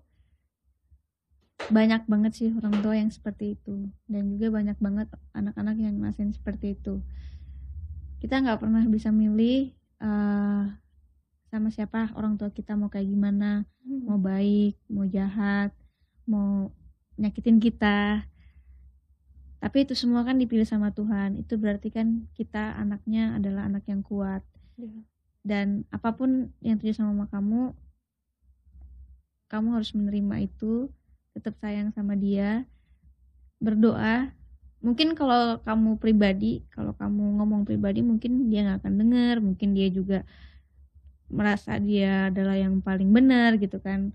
banyak 1.69 2.09
banget 2.09 2.31
sih 2.33 2.49
orang 2.55 2.79
tua 2.79 2.95
yang 2.95 3.11
seperti 3.11 3.59
itu. 3.59 3.91
Dan 4.07 4.31
juga 4.31 4.47
banyak 4.55 4.79
banget 4.79 5.11
anak-anak 5.35 5.75
yang 5.75 5.99
ngerasain 5.99 6.31
seperti 6.31 6.79
itu. 6.79 7.03
Kita 8.23 8.39
nggak 8.39 8.63
pernah 8.63 8.81
bisa 8.87 9.11
milih 9.11 9.75
uh, 10.01 10.65
sama 11.47 11.67
siapa 11.69 12.11
orang 12.15 12.35
tua 12.35 12.49
kita 12.49 12.73
mau 12.75 12.89
kayak 12.89 13.07
gimana 13.07 13.63
Hmm. 13.81 14.05
mau 14.05 14.21
baik 14.21 14.77
mau 14.93 15.09
jahat 15.09 15.73
mau 16.29 16.69
nyakitin 17.17 17.57
kita 17.57 18.29
tapi 19.57 19.89
itu 19.89 19.97
semua 19.97 20.21
kan 20.21 20.37
dipilih 20.37 20.69
sama 20.69 20.93
Tuhan 20.93 21.33
itu 21.41 21.57
berarti 21.57 21.89
kan 21.89 22.29
kita 22.37 22.77
anaknya 22.77 23.41
adalah 23.41 23.65
anak 23.65 23.89
yang 23.89 24.05
kuat 24.05 24.45
Iya. 24.77 25.01
dan 25.41 25.67
apa 25.89 26.13
pun 26.13 26.53
yang 26.61 26.77
terjadi 26.77 27.01
sama 27.01 27.09
mama 27.13 27.25
kamu 27.33 27.61
kamu 29.49 29.67
harus 29.73 29.91
menerima 29.97 30.35
itu 30.45 30.93
tetap 31.33 31.57
sayang 31.57 31.89
sama 31.97 32.13
dia 32.13 32.69
berdoa 33.57 34.29
mungkin 34.81 35.13
kalau 35.13 35.61
kamu 35.61 36.01
pribadi 36.01 36.65
kalau 36.73 36.97
kamu 36.97 37.37
ngomong 37.37 37.61
pribadi 37.69 38.01
mungkin 38.01 38.49
dia 38.49 38.65
nggak 38.65 38.81
akan 38.81 38.93
dengar 38.97 39.35
mungkin 39.37 39.77
dia 39.77 39.87
juga 39.93 40.25
merasa 41.31 41.79
dia 41.79 42.27
adalah 42.27 42.59
yang 42.59 42.83
paling 42.83 43.09
benar 43.09 43.55
gitu 43.57 43.79
kan. 43.79 44.11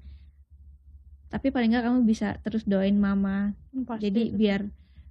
Tapi 1.33 1.50
paling 1.50 1.72
nggak 1.74 1.85
kamu 1.88 2.00
bisa 2.07 2.38
terus 2.44 2.62
doain 2.68 2.94
mama. 2.94 3.57
Pasti 3.88 4.09
jadi 4.09 4.22
itu. 4.31 4.37
biar 4.37 4.61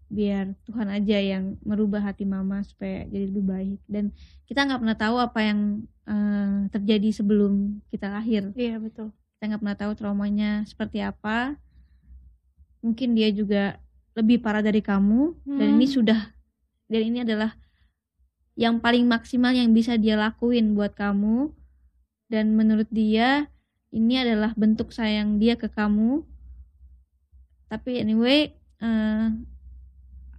biar 0.06 0.54
Tuhan 0.70 0.88
aja 0.94 1.18
yang 1.18 1.58
merubah 1.66 2.00
hati 2.00 2.24
mama 2.24 2.62
supaya 2.62 3.04
jadi 3.10 3.26
lebih 3.28 3.46
baik. 3.50 3.80
Dan 3.90 4.14
kita 4.46 4.64
nggak 4.64 4.80
pernah 4.86 4.98
tahu 4.98 5.16
apa 5.18 5.40
yang 5.42 5.60
eh, 6.08 6.60
terjadi 6.72 7.10
sebelum 7.12 7.82
kita 7.90 8.14
lahir. 8.14 8.54
Iya 8.54 8.78
betul. 8.80 9.12
Kita 9.36 9.44
nggak 9.52 9.62
pernah 9.66 9.78
tahu 9.78 9.92
traumanya 9.98 10.64
seperti 10.70 11.02
apa. 11.02 11.58
Mungkin 12.86 13.18
dia 13.18 13.34
juga 13.34 13.82
lebih 14.16 14.40
parah 14.40 14.64
dari 14.64 14.80
kamu 14.80 15.36
dan 15.46 15.68
ini 15.76 15.86
Hmm. 15.86 15.96
sudah 15.96 16.22
dan 16.88 17.02
ini 17.04 17.22
adalah 17.22 17.54
yang 18.56 18.80
paling 18.80 19.04
maksimal 19.04 19.52
yang 19.52 19.76
bisa 19.76 20.00
dia 20.00 20.16
lakuin 20.16 20.72
buat 20.74 20.96
kamu 20.96 21.52
dan 22.32 22.56
menurut 22.56 22.88
dia 22.88 23.52
ini 23.92 24.16
adalah 24.18 24.56
bentuk 24.56 24.90
sayang 24.90 25.36
dia 25.38 25.60
ke 25.60 25.68
kamu 25.68 26.24
tapi 27.68 28.00
anyway 28.00 28.54
eh, 28.80 29.28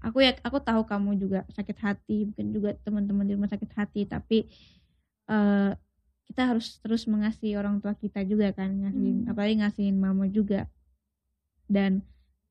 aku 0.01 0.23
ya 0.23 0.33
aku 0.41 0.57
tahu 0.63 0.87
kamu 0.87 1.19
juga 1.19 1.41
sakit 1.53 1.77
hati 1.77 2.17
mungkin 2.31 2.47
juga 2.55 2.71
teman-teman 2.81 3.27
di 3.27 3.33
rumah 3.37 3.51
sakit 3.51 3.71
hati 3.75 4.07
tapi 4.07 4.47
eh, 5.27 5.71
kita 6.27 6.43
harus 6.43 6.81
terus 6.81 7.05
mengasihi 7.05 7.55
orang 7.55 7.79
tua 7.79 7.93
kita 7.93 8.25
juga 8.25 8.51
kan 8.51 8.73
ngasihin 8.73 9.27
Hmm. 9.27 9.31
apalagi 9.31 9.55
ngasihin 9.61 9.97
mama 10.01 10.25
juga 10.27 10.65
dan 11.67 12.01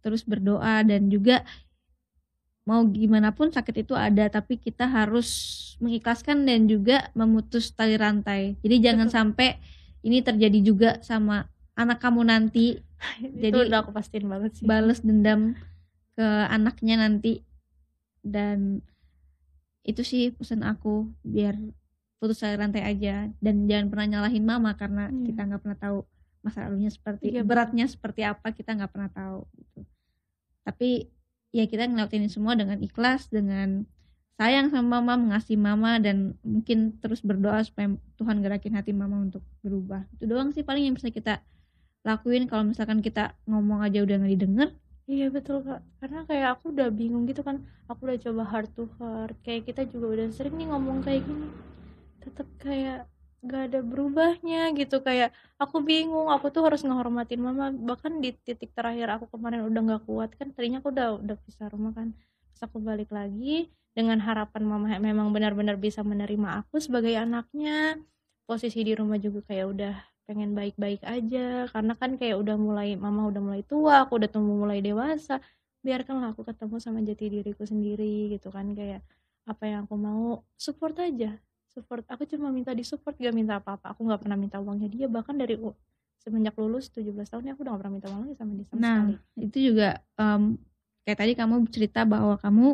terus 0.06 0.22
berdoa 0.22 0.86
dan 0.86 1.10
juga 1.10 1.42
mau 2.66 2.82
gimana 2.86 3.34
pun 3.34 3.50
sakit 3.50 3.86
itu 3.86 3.94
ada 3.98 4.30
tapi 4.30 4.58
kita 4.62 4.86
harus 4.86 5.30
mengikhlaskan 5.82 6.46
dan 6.46 6.66
juga 6.70 7.10
memutus 7.18 7.74
tali 7.74 7.98
rantai 7.98 8.54
jadi 8.62 8.94
jangan 8.94 9.10
Betul. 9.10 9.18
sampai 9.18 9.50
ini 10.06 10.22
terjadi 10.22 10.60
juga 10.62 10.90
sama 11.02 11.50
anak 11.74 12.02
kamu 12.02 12.22
nanti 12.26 12.78
itu 13.22 13.38
jadi 13.50 13.70
udah 13.70 13.82
aku 13.86 13.92
pastiin 13.94 14.30
banget 14.30 14.52
sih 14.62 14.66
bales 14.66 15.02
dendam 15.02 15.58
ke 16.14 16.28
anaknya 16.50 17.02
nanti 17.02 17.42
dan 18.22 18.82
itu 19.86 20.02
sih 20.02 20.34
pesan 20.34 20.66
aku 20.66 21.06
biar 21.22 21.54
putus 22.18 22.42
tali 22.42 22.58
rantai 22.58 22.82
aja 22.82 23.30
dan 23.38 23.70
jangan 23.70 23.94
pernah 23.94 24.08
nyalahin 24.18 24.42
mama 24.42 24.74
karena 24.74 25.14
Iya. 25.14 25.30
kita 25.30 25.42
nggak 25.46 25.62
pernah 25.62 25.78
tahu 25.78 25.98
masa 26.42 26.66
lalunya 26.66 26.90
seperti 26.90 27.30
Iya, 27.30 27.46
beratnya 27.46 27.86
seperti 27.86 28.26
apa 28.26 28.50
kita 28.50 28.74
nggak 28.74 28.90
pernah 28.90 29.12
tahu 29.14 29.46
gitu. 29.62 29.86
Tapi 30.66 31.08
ya 31.56 31.64
kita 31.70 31.88
ngelakuin 31.88 32.26
ini 32.26 32.32
semua 32.34 32.58
dengan 32.58 32.82
ikhlas 32.82 33.30
dengan 33.32 33.88
sayang 34.36 34.68
sama 34.68 35.00
mama 35.00 35.16
mengasihi 35.16 35.56
mama 35.56 35.96
dan 36.04 36.36
mungkin 36.44 37.00
terus 37.00 37.24
berdoa 37.24 37.64
supaya 37.64 37.96
Tuhan 38.20 38.44
gerakin 38.44 38.76
hati 38.76 38.92
mama 38.92 39.24
untuk 39.24 39.46
berubah. 39.64 40.04
Itu 40.12 40.28
doang 40.28 40.52
sih 40.52 40.66
paling 40.68 40.92
yang 40.92 40.96
bisa 41.00 41.08
kita 41.08 41.40
lakuin. 42.04 42.52
Kalau 42.52 42.68
misalkan 42.68 43.00
kita 43.00 43.40
ngomong 43.48 43.80
aja 43.80 44.04
udah 44.04 44.20
nggak 44.20 44.34
didengar. 44.36 44.70
Iya 45.06 45.30
betul 45.30 45.62
kak, 45.62 45.86
karena 46.02 46.26
kayak 46.26 46.48
aku 46.58 46.74
udah 46.74 46.90
bingung 46.90 47.30
gitu 47.30 47.46
kan, 47.46 47.62
aku 47.86 48.10
udah 48.10 48.18
coba 48.26 48.42
heart 48.50 48.74
to 48.74 48.90
heart, 48.98 49.38
kayak 49.46 49.70
kita 49.70 49.86
juga 49.86 50.18
udah 50.18 50.34
sering 50.34 50.58
nih 50.58 50.66
ngomong 50.66 51.06
kayak 51.06 51.22
gini, 51.22 51.46
tetap 52.26 52.50
kayak 52.58 53.06
gak 53.50 53.64
ada 53.72 53.80
berubahnya 53.86 54.74
gitu, 54.78 55.02
kayak 55.06 55.30
aku 55.62 55.82
bingung, 55.86 56.28
aku 56.34 56.50
tuh 56.54 56.66
harus 56.68 56.82
ngehormatin 56.86 57.42
mama, 57.42 57.72
bahkan 57.72 58.20
di 58.24 58.34
titik 58.34 58.74
terakhir 58.78 59.08
aku 59.16 59.26
kemarin 59.34 59.66
udah 59.70 59.82
gak 59.96 60.04
kuat 60.10 60.30
kan, 60.38 60.52
tadinya 60.54 60.82
aku 60.82 60.90
udah 60.94 61.22
udah 61.22 61.36
pisah 61.46 61.70
rumah 61.70 61.94
kan, 61.94 62.12
terus 62.52 62.62
aku 62.66 62.78
balik 62.82 63.10
lagi 63.14 63.70
dengan 63.96 64.20
harapan 64.20 64.64
mama 64.68 65.00
memang 65.00 65.32
benar-benar 65.32 65.80
bisa 65.80 66.04
menerima 66.04 66.66
aku 66.66 66.84
sebagai 66.84 67.16
anaknya, 67.16 68.02
posisi 68.46 68.86
di 68.86 68.94
rumah 68.94 69.18
juga 69.18 69.42
kayak 69.50 69.66
udah 69.74 69.96
pengen 70.30 70.54
baik-baik 70.58 71.02
aja. 71.06 71.70
Karena 71.70 71.94
kan 71.98 72.18
kayak 72.18 72.38
udah 72.42 72.56
mulai 72.58 72.94
mama 72.98 73.30
udah 73.30 73.42
mulai 73.42 73.64
tua 73.66 74.06
aku 74.06 74.22
udah 74.22 74.30
tumbuh 74.30 74.58
mulai 74.66 74.82
dewasa 74.82 75.42
biarkanlah 75.86 76.34
aku 76.34 76.42
ketemu 76.50 76.76
sama 76.82 77.00
jati 77.06 77.26
diriku 77.30 77.64
sendiri 77.66 78.34
gitu 78.34 78.50
kan. 78.50 78.74
Kayak 78.74 79.06
apa 79.46 79.64
yang 79.70 79.86
aku 79.86 79.96
mau 79.98 80.42
support 80.58 80.98
aja 80.98 81.38
support. 81.76 82.08
Aku 82.08 82.24
cuma 82.24 82.48
minta 82.50 82.72
di 82.72 82.82
support 82.82 83.20
gak 83.20 83.36
minta 83.36 83.60
apa-apa. 83.60 83.92
Aku 83.92 84.08
nggak 84.08 84.24
pernah 84.24 84.40
minta 84.40 84.58
uangnya 84.58 84.88
dia. 84.88 85.06
Bahkan 85.06 85.36
dari 85.36 85.60
semenjak 86.18 86.56
lulus 86.56 86.88
17 86.90 87.12
tahun 87.28 87.52
aku 87.52 87.62
udah 87.62 87.72
gak 87.76 87.82
pernah 87.84 87.94
minta 87.94 88.08
uang 88.10 88.22
lagi 88.24 88.36
sama 88.40 88.52
dia 88.56 88.66
sama 88.66 88.80
Nah, 88.80 88.98
sekali. 89.12 89.46
itu 89.46 89.58
juga 89.62 89.90
em, 90.16 90.44
kayak 91.04 91.20
tadi 91.20 91.34
kamu 91.36 91.56
cerita 91.70 92.02
bahwa 92.08 92.34
kamu 92.40 92.66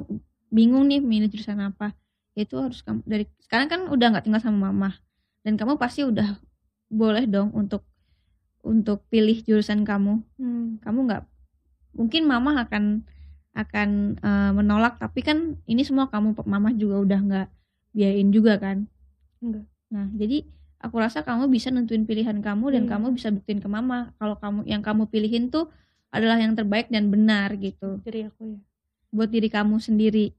bingung 0.47 0.85
nih 0.85 1.01
milih 1.01 1.27
jurusan 1.27 1.59
apa. 1.59 1.97
Itu 2.31 2.61
harus 2.61 2.79
kamu 2.79 3.01
dari 3.03 3.25
sekarang 3.41 3.67
kan 3.67 3.81
udah 3.89 4.07
nggak 4.13 4.23
tinggal 4.23 4.39
sama 4.39 4.69
mama. 4.69 4.93
Dan 5.41 5.57
kamu 5.57 5.75
pasti 5.75 6.05
udah 6.05 6.37
boleh 6.87 7.25
dong 7.25 7.49
untuk 7.51 7.81
untuk 8.61 9.01
pilih 9.09 9.41
jurusan 9.41 9.81
kamu. 9.81 10.21
Hmm, 10.37 10.77
Kamu 10.79 11.09
nggak 11.09 11.23
mungkin 11.97 12.23
mama 12.29 12.61
akan 12.61 13.01
akan 13.51 13.89
eh, 14.15 14.51
menolak. 14.53 14.95
Tapi 14.95 15.19
kan 15.19 15.59
ini 15.65 15.81
semua 15.81 16.07
kamu 16.07 16.37
mama 16.45 16.69
juga 16.71 17.01
udah 17.01 17.19
nggak 17.19 17.47
biayain 17.91 18.29
juga 18.31 18.57
kan. 18.59 18.87
enggak 19.43 19.65
Nah, 19.91 20.07
jadi 20.15 20.47
aku 20.79 20.95
rasa 21.03 21.19
kamu 21.19 21.51
bisa 21.51 21.67
nentuin 21.67 22.07
pilihan 22.07 22.39
kamu 22.39 22.71
dan 22.71 22.83
Iya. 22.87 22.91
kamu 22.95 23.07
bisa 23.11 23.27
buktiin 23.27 23.59
ke 23.59 23.67
mama 23.67 24.15
kalau 24.15 24.39
kamu 24.39 24.63
yang 24.63 24.79
kamu 24.79 25.03
pilihin 25.11 25.51
tuh 25.51 25.67
adalah 26.15 26.39
yang 26.39 26.55
terbaik 26.55 26.87
dan 26.87 27.11
benar 27.11 27.51
gitu 27.59 27.99
dari 28.07 28.23
aku 28.23 28.55
ya 28.55 28.59
buat 29.11 29.27
diri 29.27 29.51
kamu 29.51 29.77
sendiri. 29.83 30.31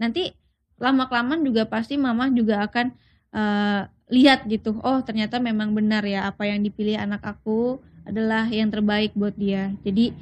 Nanti 0.00 0.32
lama 0.80 1.04
kelamaan 1.08 1.44
juga 1.44 1.68
pasti 1.68 2.00
mama 2.00 2.32
juga 2.32 2.64
akan 2.64 2.86
eh, 3.36 3.80
lihat 4.08 4.48
gitu. 4.48 4.80
Oh, 4.80 4.98
ternyata 5.04 5.36
memang 5.36 5.76
benar 5.76 6.02
ya 6.08 6.24
apa 6.32 6.48
yang 6.48 6.64
dipilih 6.64 6.96
anak 6.96 7.20
aku 7.20 7.76
adalah 8.08 8.48
yang 8.48 8.72
terbaik 8.72 9.12
buat 9.12 9.36
dia. 9.36 9.76
Jadi 9.84 10.16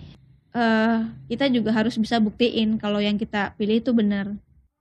eh 0.54 0.98
kita 1.30 1.50
juga 1.50 1.74
harus 1.74 1.94
bisa 1.98 2.18
buktiin 2.22 2.78
kalau 2.78 2.98
yang 3.02 3.14
kita 3.18 3.54
pilih 3.54 3.78
itu 3.82 3.90
benar. 3.94 4.34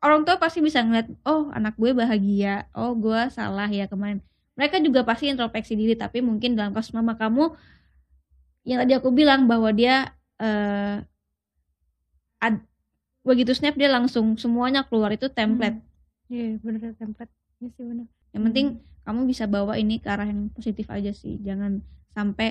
Orang 0.03 0.27
tua 0.27 0.35
pasti 0.35 0.59
bisa 0.59 0.83
ngeliat, 0.83 1.07
oh 1.23 1.47
anak 1.55 1.73
gue 1.79 1.91
bahagia, 1.95 2.67
oh 2.75 2.91
gue 3.03 3.19
salah 3.31 3.71
ya 3.71 3.87
kemarin. 3.87 4.19
Mereka 4.59 4.83
juga 4.83 5.01
pasti 5.07 5.31
introspeksi 5.31 5.73
diri, 5.79 5.95
tapi 5.95 6.19
mungkin 6.19 6.59
dalam 6.59 6.75
kasus 6.75 6.91
mama 6.91 7.15
kamu, 7.15 7.55
yang 8.63 8.79
tadi 8.83 8.93
aku 8.95 9.09
bilang 9.11 9.47
bahwa 9.51 9.69
dia 9.75 10.11
eh 10.39 11.03
ad- 12.45 12.67
begitu 13.27 13.51
snap 13.57 13.75
dia 13.81 13.89
langsung 13.97 14.25
semuanya 14.43 14.81
keluar 14.89 15.11
itu 15.17 15.27
template. 15.39 15.79
iya 16.33 16.45
bener 16.65 16.91
template 16.99 17.31
iya 17.61 17.69
sih 17.75 17.83
bener 17.89 18.07
Yang 18.33 18.43
penting 18.49 18.67
kamu 19.05 19.21
bisa 19.31 19.45
bawa 19.55 19.73
ini 19.83 19.95
ke 20.03 20.07
arah 20.13 20.27
yang 20.31 20.49
positif 20.55 20.87
aja 20.97 21.11
sih. 21.21 21.33
Jangan 21.47 21.71
sampai 22.15 22.47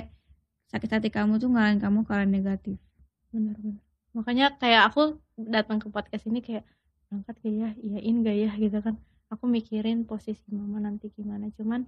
sakit 0.73 0.91
hati 0.95 1.09
kamu 1.17 1.33
tuh 1.43 1.49
ngalahin 1.53 1.81
kamu 1.85 1.99
ke 2.07 2.13
arah 2.17 2.29
negatif. 2.29 2.77
bener 3.33 3.57
bener 3.65 3.81
makanya 4.13 4.47
kayak 4.61 4.83
aku 4.93 5.17
datang 5.57 5.81
ke 5.81 5.89
podcast 5.89 6.25
ini 6.29 6.45
kayak 6.45 6.65
berangkat 7.13 7.37
gak 7.45 7.53
ya? 7.53 7.69
Iyain 7.77 8.17
gak 8.25 8.37
ya? 8.41 8.51
Gitu 8.57 8.79
kan. 8.81 8.97
Aku 9.29 9.45
mikirin 9.45 10.09
posisi 10.09 10.49
mama 10.49 10.81
nanti 10.81 11.13
gimana. 11.13 11.53
Cuman 11.53 11.85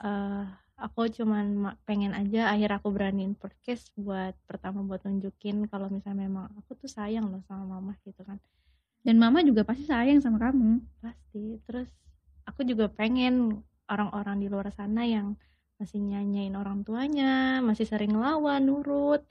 eh 0.00 0.46
aku 0.80 1.12
cuman 1.12 1.46
ma- 1.52 1.78
pengen 1.84 2.16
aja 2.16 2.48
akhir 2.48 2.80
aku 2.80 2.88
beraniin 2.96 3.36
podcast 3.36 3.92
buat 3.94 4.32
pertama 4.48 4.80
buat 4.82 5.04
nunjukin 5.04 5.68
kalau 5.68 5.86
misalnya 5.92 6.26
memang 6.26 6.50
aku 6.58 6.74
tuh 6.80 6.88
sayang 6.88 7.28
loh 7.28 7.44
sama 7.44 7.76
mama 7.76 7.92
gitu 8.08 8.24
kan. 8.24 8.40
Dan 9.04 9.20
mama 9.20 9.44
juga 9.44 9.68
pasti 9.68 9.84
sayang 9.84 10.24
sama 10.24 10.40
kamu. 10.40 10.80
pasti. 11.04 11.60
Terus 11.68 11.92
aku 12.48 12.64
juga 12.64 12.88
pengen 12.88 13.60
orang-orang 13.84 14.40
di 14.40 14.48
luar 14.48 14.72
sana 14.72 15.04
yang 15.04 15.36
masih 15.76 16.00
nyanyain 16.00 16.54
orang 16.54 16.86
tuanya 16.86 17.58
masih 17.58 17.84
sering 17.84 18.14
ngelawan 18.14 18.62
nurut 18.62 19.26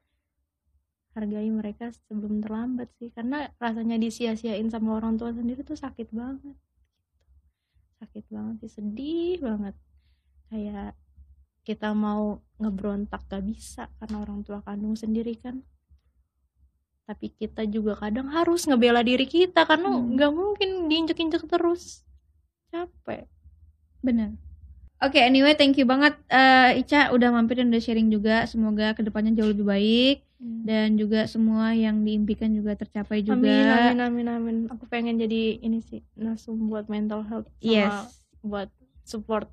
hargai 1.13 1.49
mereka 1.53 1.93
sebelum 2.09 2.41
terlambat 2.41 2.89
sih. 2.97 3.13
Karena 3.13 3.49
rasanya 3.61 3.97
disia-siain 4.01 4.69
sama 4.73 4.97
orang 4.97 5.17
tua 5.17 5.29
sendiri 5.33 5.61
tuh 5.61 5.77
sakit 5.77 6.09
banget. 6.09 6.57
Sakit 8.01 8.25
banget 8.33 8.55
sih 8.65 8.71
sedih 8.81 9.39
banget. 9.41 9.75
Kayak 10.49 10.97
kita 11.63 11.95
mau 11.95 12.43
ngebrontak 12.59 13.23
gak 13.31 13.43
bisa 13.47 13.87
karena 14.01 14.19
orang 14.19 14.43
tua 14.43 14.59
kandung 14.65 14.99
sendiri 14.99 15.39
kan. 15.39 15.63
Tapi 17.03 17.35
kita 17.35 17.67
juga 17.67 17.99
kadang 17.99 18.31
harus 18.31 18.63
ngebela 18.67 19.03
diri 19.03 19.27
kita 19.27 19.67
karena 19.67 19.91
Hmm. 19.91 20.15
nggak 20.15 20.31
mungkin 20.31 20.69
diinjek-injek 20.87 21.43
terus. 21.51 22.03
Capek. 22.71 23.27
Benar. 23.99 24.35
Oke, 25.03 25.19
anyway, 25.19 25.51
thank 25.51 25.75
you 25.75 25.83
banget 25.83 26.15
eh, 26.31 26.79
Ica 26.79 27.11
udah 27.11 27.27
mampir 27.35 27.59
dan 27.59 27.67
udah 27.67 27.83
sharing 27.83 28.07
juga. 28.07 28.47
Semoga 28.47 28.95
ke 28.95 29.03
depannya 29.03 29.35
jauh 29.35 29.51
lebih 29.51 29.67
baik 29.67 30.23
dan 30.43 30.99
juga 30.99 31.23
semua 31.23 31.71
yang 31.71 32.03
diimpikan 32.03 32.51
juga 32.51 32.75
tercapai 32.75 33.23
juga. 33.23 33.39
amin 33.39 33.67
amin 33.71 33.97
amin 34.03 34.27
amin 34.27 34.57
aku 34.67 34.83
pengen 34.91 35.15
jadi 35.15 35.59
ini 35.63 35.79
sih 35.79 36.03
nasum 36.19 36.67
buat 36.67 36.91
mental 36.91 37.23
health 37.23 37.47
sama 37.59 37.71
Yes, 37.71 37.95
buat 38.43 38.69
support 39.07 39.47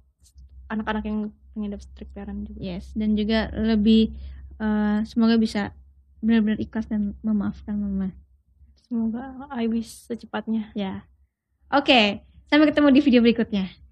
anak-anak 0.66 1.04
yang 1.06 1.18
pengidap 1.54 1.80
strict 1.82 2.10
parent 2.14 2.46
juga 2.46 2.58
yes, 2.58 2.90
dan 2.94 3.14
juga 3.14 3.50
lebih 3.54 4.10
eh, 4.58 4.98
semoga 5.06 5.38
bisa 5.38 5.70
benar-benar 6.20 6.58
ikhlas 6.60 6.86
dan 6.90 7.14
memaafkan 7.22 7.78
mama. 7.78 8.10
semoga 8.76 9.46
I 9.54 9.70
wish 9.70 10.10
secepatnya 10.10 10.74
Ya. 10.74 11.06
Oke, 11.70 12.26
sampai 12.50 12.66
ketemu 12.66 12.90
di 12.90 13.00
video 13.00 13.22
berikutnya. 13.22 13.70